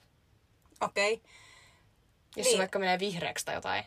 [0.81, 1.13] Okei.
[1.13, 1.31] Okay.
[2.37, 2.55] Jos Niin.
[2.55, 3.85] se vaikka menee vihreäksi tai jotain.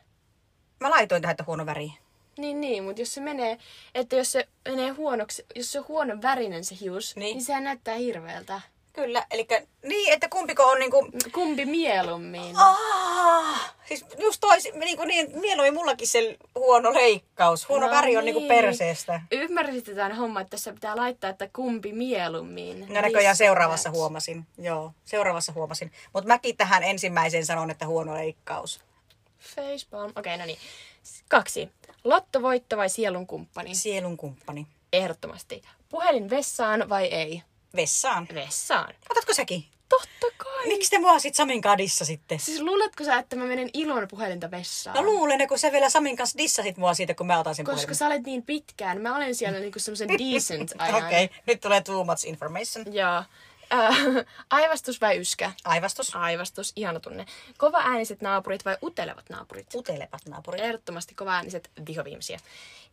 [0.80, 1.94] Mä laitoin tähän, että huono väri.
[2.38, 3.58] Niin, niin, mutta jos se menee,
[3.96, 7.24] että jos se menee huonoksi, jos se on huonon värinen se hius, Niin.
[7.26, 8.62] niin, niin sehän näyttää hirveältä.
[8.96, 9.48] Kyllä, eli
[9.84, 11.10] niin, että kumpiko on niinku...
[11.34, 12.56] Kumpi mieluummin?
[12.56, 17.70] Ah, siis just toisin, niinku niin, mieluummin mullakin se huono leikkaus.
[17.70, 18.48] Huono No väri on niinku niin.
[18.48, 19.22] perseestä.
[19.32, 22.86] Ymmärsitte tämän homman, että tässä pitää laittaa, että kumpi mieluummin.
[22.90, 24.48] No näköjään seuraavassa huomasin.
[24.58, 25.92] Joo, seuraavassa huomasin.
[26.14, 28.80] Mutta mäkin tähän ensimmäiseen sanon, että huono leikkaus.
[29.40, 30.10] Facepalm.
[30.16, 30.60] Okei, okay, no niin.
[31.28, 31.70] Kaksi.
[32.04, 33.76] Lottovoitto vai sielun kumppani?
[33.76, 34.68] Sielun kumppani.
[34.94, 35.62] Ehdottomasti.
[35.90, 37.44] Puhelin vessaan vai ei?
[37.76, 38.28] Vessaan.
[38.34, 38.94] Vessaan.
[39.10, 39.66] Otatko säkin?
[39.90, 40.68] Totta kai.
[40.68, 42.40] Miksi te mua sit Samin kadissa sitten?
[42.40, 44.96] Siis luuletko sä, että mä menen ilon puhelinta vessaan?
[44.96, 47.76] No luulen, kun sä vielä Samin kanssa dissasit mua siitä, kun mä otan sen Koska
[47.76, 47.96] puhelimen.
[47.96, 49.02] sä olet niin pitkään.
[49.02, 50.96] Mä olen siellä niinku semmoisen decent ajan.
[50.96, 52.86] Okei, okay, nyt tulee too much information.
[52.94, 53.24] Joo.
[53.74, 55.52] Äh, aivastus vai yskä?
[55.64, 56.16] Aivastus.
[56.16, 57.26] Aivastus, ihana tunne.
[57.58, 59.76] Kova ääniset naapurit vai utelevat naapurit?
[59.76, 60.62] Utelevat naapurit.
[60.62, 62.40] Ehdottomasti kova ääniset vihoviimisiä.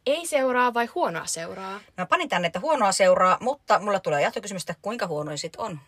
[0.06, 1.80] Ei seuraa vai huonoa seuraa?
[1.96, 5.80] No panin tänne, että huonoa seuraa, mutta mulla tulee jatkokysymys, että kuinka huonoja sit on?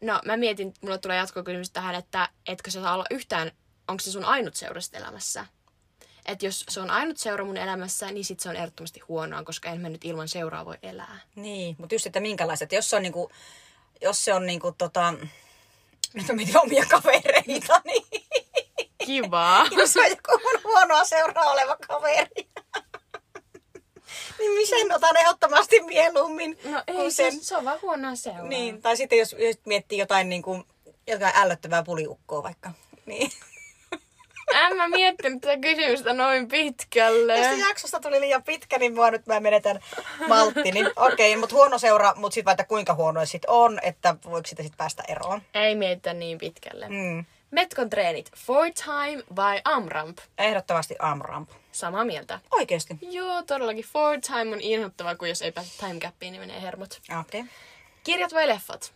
[0.00, 3.52] No mä mietin, mulla tulee jatkokysymys tähän, että etkö sä saa olla yhtään,
[3.88, 5.46] onko se sun ainut seura elämässä?
[6.26, 9.70] Että jos se on ainut seura mun elämässä, niin sit se on ehdottomasti huonoa, koska
[9.70, 11.20] en mä nyt ilman seuraa voi elää.
[11.34, 12.72] Niin, mutta just, että minkälaiset.
[12.72, 13.30] Jos se on niinku,
[14.02, 15.14] jos se on niinku tota,
[16.14, 18.06] nyt mä mietin omia kavereita, niin
[19.04, 19.66] Kivaa.
[19.78, 22.48] jos on joku mun huonoa seuraa oleva kaveri.
[24.38, 26.58] niin sen otan ehdottomasti mieluummin.
[26.64, 27.44] No ei, kuin sen...
[27.44, 28.46] se on vaan huonoa seuraa.
[28.46, 30.64] Niin, tai sitten jos, jos miettii jotain, niin kuin,
[31.06, 32.70] jotain ällöttävää puliukkoa vaikka.
[33.06, 33.30] Niin.
[34.54, 37.36] En mä miettinyt tätä kysymystä noin pitkälle.
[37.36, 39.80] Tästä jaksosta tuli liian pitkä, niin mua nyt mä menetän
[40.28, 40.72] maltti.
[40.72, 44.46] Niin okei, okay, mutta huono seura, mutta sitten että kuinka huono sit on, että voiko
[44.46, 45.42] sitä sitten päästä eroon.
[45.54, 46.88] Ei mietitä niin pitkälle.
[46.88, 47.24] Mm.
[47.50, 50.18] Metkon treenit, for time vai amramp?
[50.38, 51.50] Ehdottomasti Amramp.
[51.72, 52.40] Samaa mieltä.
[52.50, 52.98] Oikeesti.
[53.00, 57.00] Joo, todellakin for time on inhottava, kun jos ei pääse time gapiin, niin menee hermot.
[57.20, 57.40] Okei.
[57.40, 57.52] Okay.
[58.04, 58.92] Kirjat vai leffat?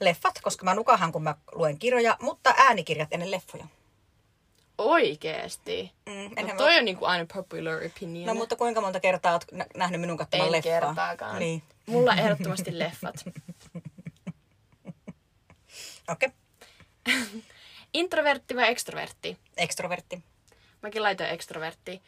[0.00, 3.64] Leffat, koska mä nukahan, kun mä luen kirjoja, mutta äänikirjat ennen leffoja.
[4.78, 5.92] Oikeesti?
[6.06, 8.26] Mm, No toi on niinku unpopular opinion.
[8.26, 10.72] No mutta kuinka monta kertaa oot nä- nähnyt minun katsoman en leffaa?
[10.80, 11.38] kertaakaan.
[11.38, 11.62] Niin.
[11.86, 13.14] Mulla ehdottomasti leffat.
[16.08, 16.28] Okei.
[17.08, 17.26] Okay.
[17.94, 19.36] Introvertti vai extrovertti?
[19.56, 20.22] Ekstrovertti.
[20.82, 22.02] Mäkin laitoin extrovertti.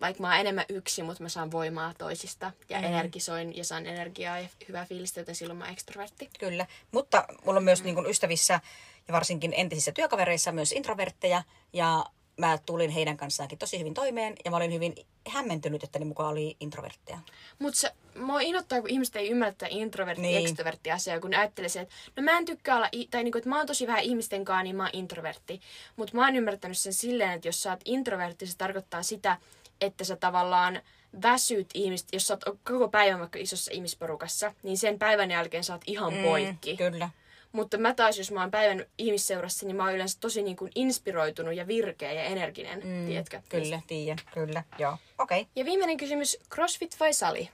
[0.00, 2.52] Vaikka mä oon enemmän yksi, mutta mä saan voimaa toisista.
[2.68, 2.84] Ja Mm.
[2.86, 2.92] mm.
[2.92, 6.30] energisoin ja saan energiaa ja hyvää fiilistä, joten silloin mä oon extrovertti.
[6.38, 6.66] Kyllä.
[6.92, 8.60] Mutta mulla on myös niin kuin ystävissä
[9.08, 11.42] ja varsinkin entisissä työkavereissa myös introvertteja.
[11.72, 12.04] Ja
[12.36, 14.34] mä tulin heidän kanssaankin tosi hyvin toimeen.
[14.44, 14.94] Ja mä olin hyvin
[15.28, 17.18] hämmentynyt, että ne mukaan oli introvertteja.
[17.58, 20.46] Mutta se, mua inottaa, kun ihmiset ei ymmärrä tätä introvertti Niin.
[20.46, 23.56] extrovertti asiaa, kun ajattelee se, että no mä en tykkää olla, tai niinku, että mä
[23.56, 25.60] oon tosi vähän ihmisten kanssa, niin mä oon introvertti.
[25.96, 29.36] Mutta mä oon ymmärtänyt sen silleen, että jos sä oot introvertti, se tarkoittaa sitä,
[29.80, 30.80] että sä tavallaan
[31.22, 35.72] väsyt ihmistä, jos sä oot koko päivän vaikka isossa ihmisporukassa, niin sen päivän jälkeen sä
[35.72, 36.76] oot ihan mm, poikki.
[36.76, 37.10] Kyllä.
[37.52, 40.72] Mutta mä taas, jos mä oon päivän ihmisseurassa, niin mä oon yleensä tosi niin kuin
[40.74, 43.42] inspiroitunut ja virkeä ja energinen, mm, tiedätkö?
[43.48, 44.24] Kyllä, tiedän.
[44.34, 44.64] Kyllä.
[44.78, 44.98] Joo.
[45.18, 45.40] Okei.
[45.40, 45.52] Okay.
[45.56, 47.42] Ja viimeinen kysymys, crossfit vai sali?
[47.42, 47.50] No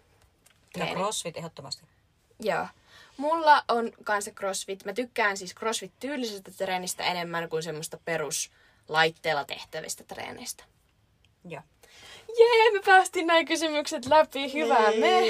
[0.73, 0.95] Treeni.
[0.95, 1.85] crossfit ehdottomasti.
[2.41, 2.67] Joo.
[3.17, 4.85] Mulla on kanssa crossfit.
[4.85, 10.65] Mä tykkään siis crossfit-tyylisestä treenistä enemmän kuin semmoista peruslaitteella tehtävistä treeneistä.
[11.49, 11.63] Joo.
[12.39, 14.53] Jee, me päästiin nämä kysymykset läpi.
[14.53, 15.21] Hyvä me.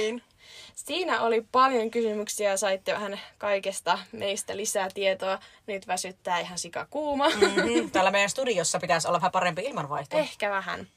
[0.76, 5.38] Siinä oli paljon kysymyksiä ja saitte vähän kaikesta meistä lisää tietoa.
[5.66, 7.28] Nyt väsyttää ihan sika kuuma.
[7.28, 7.90] Mm-hmm.
[7.92, 10.16] Täällä meidän studiossa pitäisi olla vähän parempi ilmanvaihto.
[10.18, 10.88] Ehkä vähän.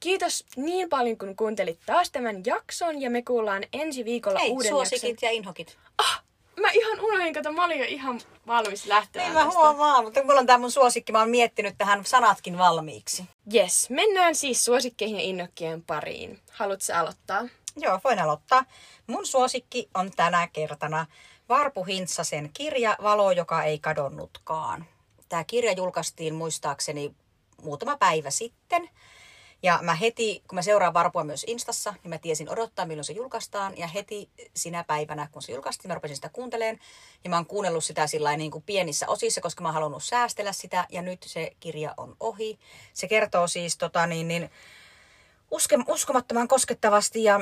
[0.00, 4.68] Kiitos niin paljon, kun kuuntelit taas tämän jakson ja me kuullaan ensi viikolla Hei, uuden
[4.68, 5.26] suosikit jakson.
[5.26, 5.76] ja inhokit.
[5.98, 6.22] Ah,
[6.60, 10.40] mä ihan unohdin, kato, mä olin jo ihan valmis lähtemään Niin mä huomaan, mutta mulla
[10.40, 13.24] on tää mun suosikki, mä oon miettinyt tähän sanatkin valmiiksi.
[13.54, 16.40] Yes, mennään siis suosikkeihin ja innokkien pariin.
[16.50, 17.44] Haluatko aloittaa?
[17.76, 18.64] Joo, voin aloittaa.
[19.06, 21.06] Mun suosikki on tänä kertana
[21.48, 24.86] Varpu Hintsasen kirja Valo, joka ei kadonnutkaan.
[25.28, 27.14] Tämä kirja julkaistiin muistaakseni
[27.62, 28.90] muutama päivä sitten.
[29.62, 33.12] Ja mä heti, kun mä seuraan Varpua myös Instassa, niin mä tiesin odottaa, milloin se
[33.12, 33.78] julkaistaan.
[33.78, 36.78] Ja heti sinä päivänä, kun se julkaistiin, mä rupesin sitä kuuntelemaan.
[37.24, 40.52] Ja mä oon kuunnellut sitä sillä niin kuin pienissä osissa, koska mä oon halunnut säästellä
[40.52, 40.86] sitä.
[40.90, 42.58] Ja nyt se kirja on ohi.
[42.92, 44.50] Se kertoo siis tota niin, niin
[45.88, 47.40] uskomattoman koskettavasti ja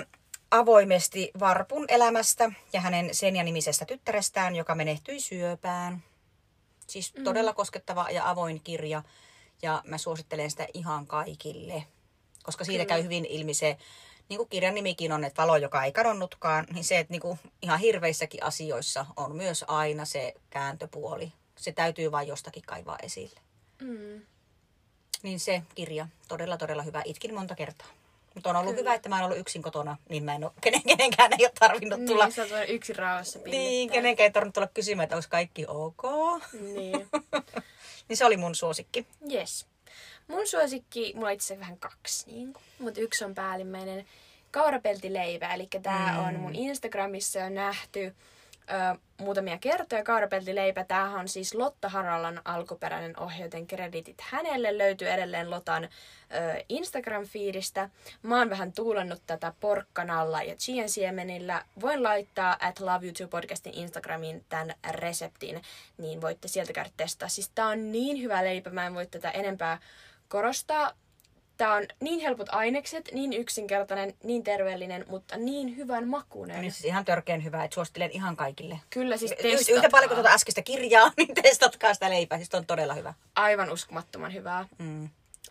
[0.54, 6.02] avoimesti Varpun elämästä ja hänen Senja-nimisestä tyttärestään, joka menehtyi syöpään.
[6.86, 7.24] Siis mm.
[7.24, 9.02] todella koskettava ja avoin kirja
[9.62, 11.84] ja mä suosittelen sitä ihan kaikille.
[12.42, 12.94] Koska siitä Kyllä.
[12.94, 13.76] käy hyvin ilmi se,
[14.28, 17.38] niin kuin kirjan nimikin on, että valo, joka ei kadonnutkaan, niin se, että niin kuin
[17.62, 21.32] ihan hirveissäkin asioissa on myös aina se kääntöpuoli.
[21.56, 23.40] Se täytyy vain jostakin kaivaa esille.
[23.80, 24.22] Mm.
[25.22, 27.02] Niin se kirja, todella todella hyvä.
[27.04, 28.03] Itkin monta kertaa.
[28.34, 28.80] Mutta on ollut Kyllä.
[28.80, 31.52] hyvä, että mä en ollut yksin kotona, niin mä en ole, kenen, kenenkään ei ole
[31.60, 32.24] tarvinnut tulla.
[32.24, 33.94] Niin, sä oot yksin rauhassa Niin, pillittää.
[33.94, 36.02] kenenkään ei tarvinnut tulla kysymään, että onko kaikki ok.
[36.60, 37.08] Niin.
[38.08, 39.06] Niin se oli mun suosikki.
[39.32, 39.66] Yes.
[40.26, 44.04] Mun suosikki, mulla on itse asiassa vähän kaksi, niin mutta yksi on päällimmäinen
[44.50, 45.54] kaurapeltileipä.
[45.54, 46.18] Eli tää Mm.
[46.20, 46.26] mm.
[46.28, 48.14] on mun Instagramissa jo nähty
[48.70, 50.04] ö, muutamia kertoja.
[50.04, 55.88] Kaurapeltileipä, tämähän on siis Lotta Harallan alkuperäinen ohje, joten kreditit hänelle löytyy edelleen Lotan ö,
[56.68, 57.90] Instagram-fiidistä.
[58.22, 61.64] Mä oon vähän tuulannut tätä porkkanalla ja chian siemenillä.
[61.80, 65.62] Voin laittaa at Love You Too podcastin Instagramiin tämän reseptin,
[65.98, 67.28] niin voitte sieltä käydä testaa.
[67.28, 69.78] Siis tää on niin hyvä leipä, mä en voi tätä enempää
[70.28, 70.92] korostaa.
[71.56, 76.60] Tää on niin helpot ainekset, niin yksinkertainen, niin terveellinen, mutta niin hyvän makuinen.
[76.60, 78.80] Niin siis ihan törkeän hyvä, että suosittelen ihan kaikille.
[78.90, 79.76] Kyllä siis testatkaa.
[79.76, 82.38] Yhtä paljon kuin tuota äskeistä kirjaa, niin testatkaa sitä leipää.
[82.38, 83.14] Siis on todella hyvä.
[83.36, 84.68] Aivan uskomattoman hyvää.
[84.78, 85.08] Mm.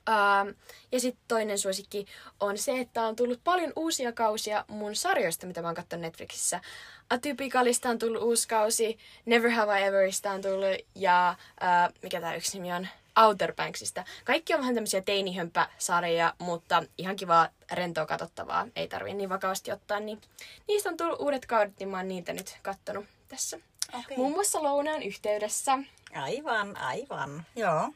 [0.09, 0.47] Ähm,
[0.91, 2.05] ja sitten toinen suosikki
[2.39, 6.61] on se, että on tullut paljon uusia kausia mun sarjoista, mitä mä oon katsonut Netflixissä.
[7.09, 12.35] Atypicalista on tullut uusi kausi, Never Have I Everista on tullut ja äh, mikä tää
[12.35, 12.87] yksi nimi on?
[13.15, 14.03] Outer Banksista.
[14.23, 18.67] Kaikki on vähän tämmöisiä teinihömppäsarjoja, mutta ihan kivaa rentoa katsottavaa.
[18.75, 20.21] Ei tarvii niin vakavasti ottaa, niin
[20.67, 23.59] niistä on tullut uudet kaudet, niin mä oon niitä nyt kattonut tässä.
[23.99, 24.17] Okei.
[24.17, 25.77] Muun muassa lounaan yhteydessä.
[26.15, 27.45] Aivan, aivan.
[27.55, 27.89] Joo.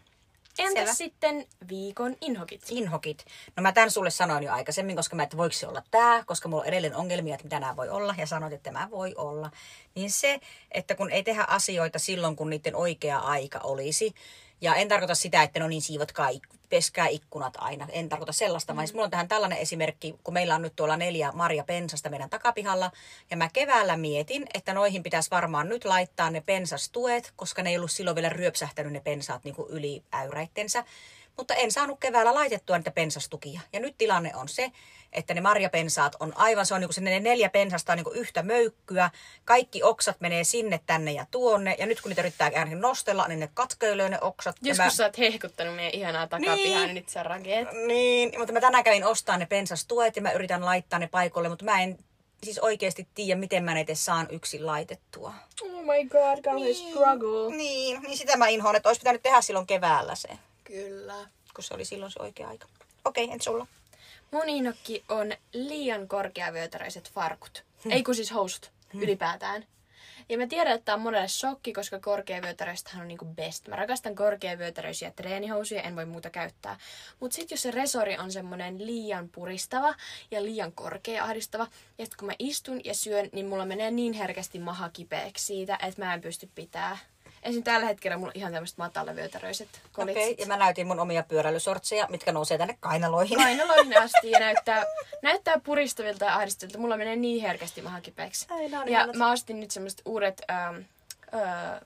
[0.60, 0.94] Entäs Selvä.
[0.94, 2.62] sitten viikon inhokit?
[2.70, 3.26] Inhokit.
[3.56, 6.50] No mä tämän sulle sanoin jo aikaisemmin, koska mä, että voiko se olla tää, koska
[6.50, 9.52] mulla on edelleen ongelmia, että mitä nämä voi olla, ja sanoit, että tämä voi olla.
[9.96, 10.40] Niin se,
[10.72, 14.14] että kun ei tehdä asioita silloin, kun niiden oikea aika olisi,
[14.62, 16.30] ja en tarkoita sitä, että no niin siivotkaa,
[16.70, 17.88] peskää ikkunat aina.
[17.90, 20.98] En tarkoita sellaista, vaan siis mulla on tähän tällainen esimerkki, kun meillä on nyt tuolla
[20.98, 22.92] neljä Marja Pensasta meidän takapihalla.
[23.32, 27.78] Ja mä keväällä mietin, että noihin pitäisi varmaan nyt laittaa ne pensastuet, koska ne ei
[27.78, 30.84] ollut silloin vielä ryöpsähtänyt ne pensaat niin kuin yli äyräittensä.
[31.38, 33.62] Mutta en saanut keväällä laitettua niitä pensastukia.
[33.74, 34.72] Ja nyt tilanne on se,
[35.14, 38.04] että ne marjapensaat on aivan, se on niin kuin se ne neljä pensasta on niin
[38.04, 39.10] kuin yhtä möykkyä.
[39.46, 41.76] Kaikki oksat menee sinne, tänne ja tuonne.
[41.80, 44.56] Ja nyt kun niitä yrittää ainakin nostella, niin ne katkeilöö ne oksat.
[44.62, 46.82] Joskus mä- sä oot hehkuttanut meidän ihanaa takapihaa, Niin.
[46.82, 47.68] niin nyt sä rakeet.
[47.88, 51.66] niin, mutta mä tänään kävin ostamaan ne pensastuet ja mä yritän laittaa ne paikoille, mutta
[51.66, 51.98] mä en
[52.44, 55.34] siis oikeasti tiedä, miten mä ne edes saan yksin laitettua.
[55.62, 57.56] Oh my god, kauhean struggle.
[57.56, 60.28] Niin, niin sitä mä inhoon, että olisi pitänyt tehdä silloin keväällä se,
[60.64, 61.16] Kyllä.
[61.56, 62.68] kun se oli silloin se oikea aika.
[63.06, 63.68] Okei, entä sulla?
[64.32, 67.64] Mun inhokki on liian korkeavyötäröiset farkut.
[67.90, 69.66] Ei kun siis housut ylipäätään.
[70.30, 73.68] Ja mä tiedän, että tää on monelle shokki, koska korkeavyötäröistähän on niinku best.
[73.68, 76.78] Mä rakastan korkeavyötäröisiä treenihousuja, en voi muuta käyttää.
[77.20, 79.96] Mut sit jos se resori on semmonen liian puristava
[80.32, 81.68] ja liian korkea ahdistava,
[81.98, 85.78] ja sit kun mä istun ja syön, niin mulla menee niin herkästi maha kipeäksi siitä,
[85.88, 86.98] että mä en pysty pitää.
[87.44, 87.64] Esim.
[87.64, 90.24] tällä hetkellä mulla on ihan tämmöiset matalavyötäröiset kolitsit.
[90.24, 93.38] Okei, ja mä näytin mun omia pyöräilysortseja, mitkä nousee tänne kainaloihin.
[93.38, 94.84] kainaloihin asti ja näyttää,
[95.22, 96.80] näyttää puristavilta ja ahdistavilta.
[96.80, 98.46] Mulla menee niin herkästi maha kipeäksi.
[98.50, 100.76] Ai, nää on Ja mä ostin nyt semmoset uudet ähm,
[101.34, 101.82] äh,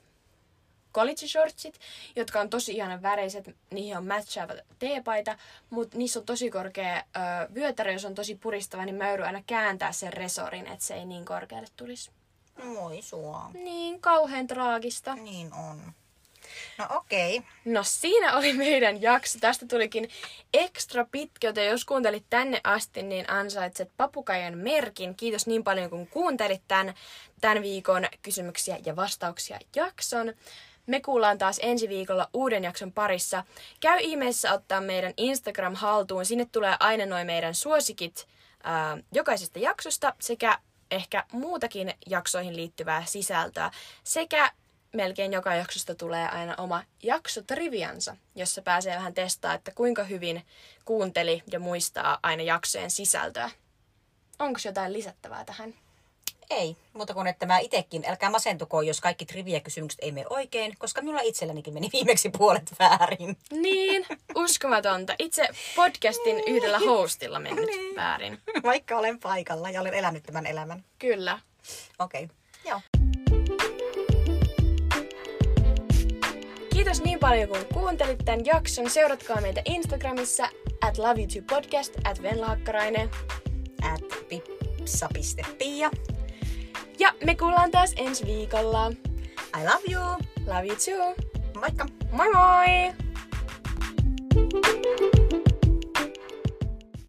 [0.94, 1.80] college shortsit,
[2.16, 3.56] jotka on tosi ihanan väreiset.
[3.70, 5.38] Niihin on matchaava teepaita,
[5.70, 7.04] mutta niissä on tosi korkea äh,
[7.54, 11.04] vyötärö, jos on tosi puristava, niin mä joudun aina kääntää sen resorin, että se ei
[11.04, 12.10] niin korkealle tulisi.
[12.62, 13.50] Moi sua.
[13.54, 15.14] Niin kauhean traagista.
[15.14, 15.92] Niin on.
[16.78, 17.42] No okei.
[17.64, 19.38] No siinä oli meidän jakso.
[19.38, 20.08] Tästä tulikin
[20.54, 25.14] ekstra pitkä, joten jos kuuntelit tänne asti, niin ansaitset papukajan merkin.
[25.14, 26.94] Kiitos niin paljon, kun kuuntelit tämän,
[27.40, 30.32] tämän viikon kysymyksiä ja vastauksia jakson.
[30.86, 33.44] Me kuullaan taas ensi viikolla uuden jakson parissa.
[33.80, 36.24] Käy ihmeessä ottaa meidän Instagram haltuun.
[36.26, 38.28] Sinne tulee aina noin meidän suosikit
[38.62, 40.58] ää, jokaisesta jaksosta sekä
[40.92, 43.70] ehkä muutakin jaksoihin liittyvää sisältöä.
[44.04, 44.52] Sekä
[44.92, 50.46] melkein joka jaksosta tulee aina oma jaksotriviansa, jossa pääsee vähän testaa, että kuinka hyvin
[50.84, 53.50] kuunteli ja muistaa aina jaksojen sisältöä.
[54.38, 55.74] Onko jotain lisättävää tähän?
[56.56, 61.02] Ei, mutta kun että mä itekin, älkää masentuko, jos kaikki trivia-kysymykset ei mene oikein, koska
[61.02, 63.36] minulla itsellänikin meni viimeksi puolet väärin.
[63.52, 65.14] Niin, uskomatonta.
[65.18, 68.38] Itse podcastin yhdellä hostilla mennyt väärin.
[68.62, 70.84] Vaikka olen paikalla ja olen elänyt tämän elämän.
[70.98, 71.38] Kyllä.
[71.98, 72.36] Okei, okay.
[72.68, 72.80] joo.
[76.72, 78.90] Kiitos niin paljon kun kuuntelit tämän jakson.
[78.90, 80.48] Seuratkaa meitä Instagramissa
[80.80, 83.10] at love you to podcast at Venla Hakkarainen.
[83.82, 85.90] At pipsa.pia.
[87.02, 88.92] Ja me kuullaan taas ensi viikolla.
[89.58, 90.02] I love you.
[90.46, 91.14] Love you too.
[91.60, 91.86] Moikka.
[92.12, 92.94] Moi moi!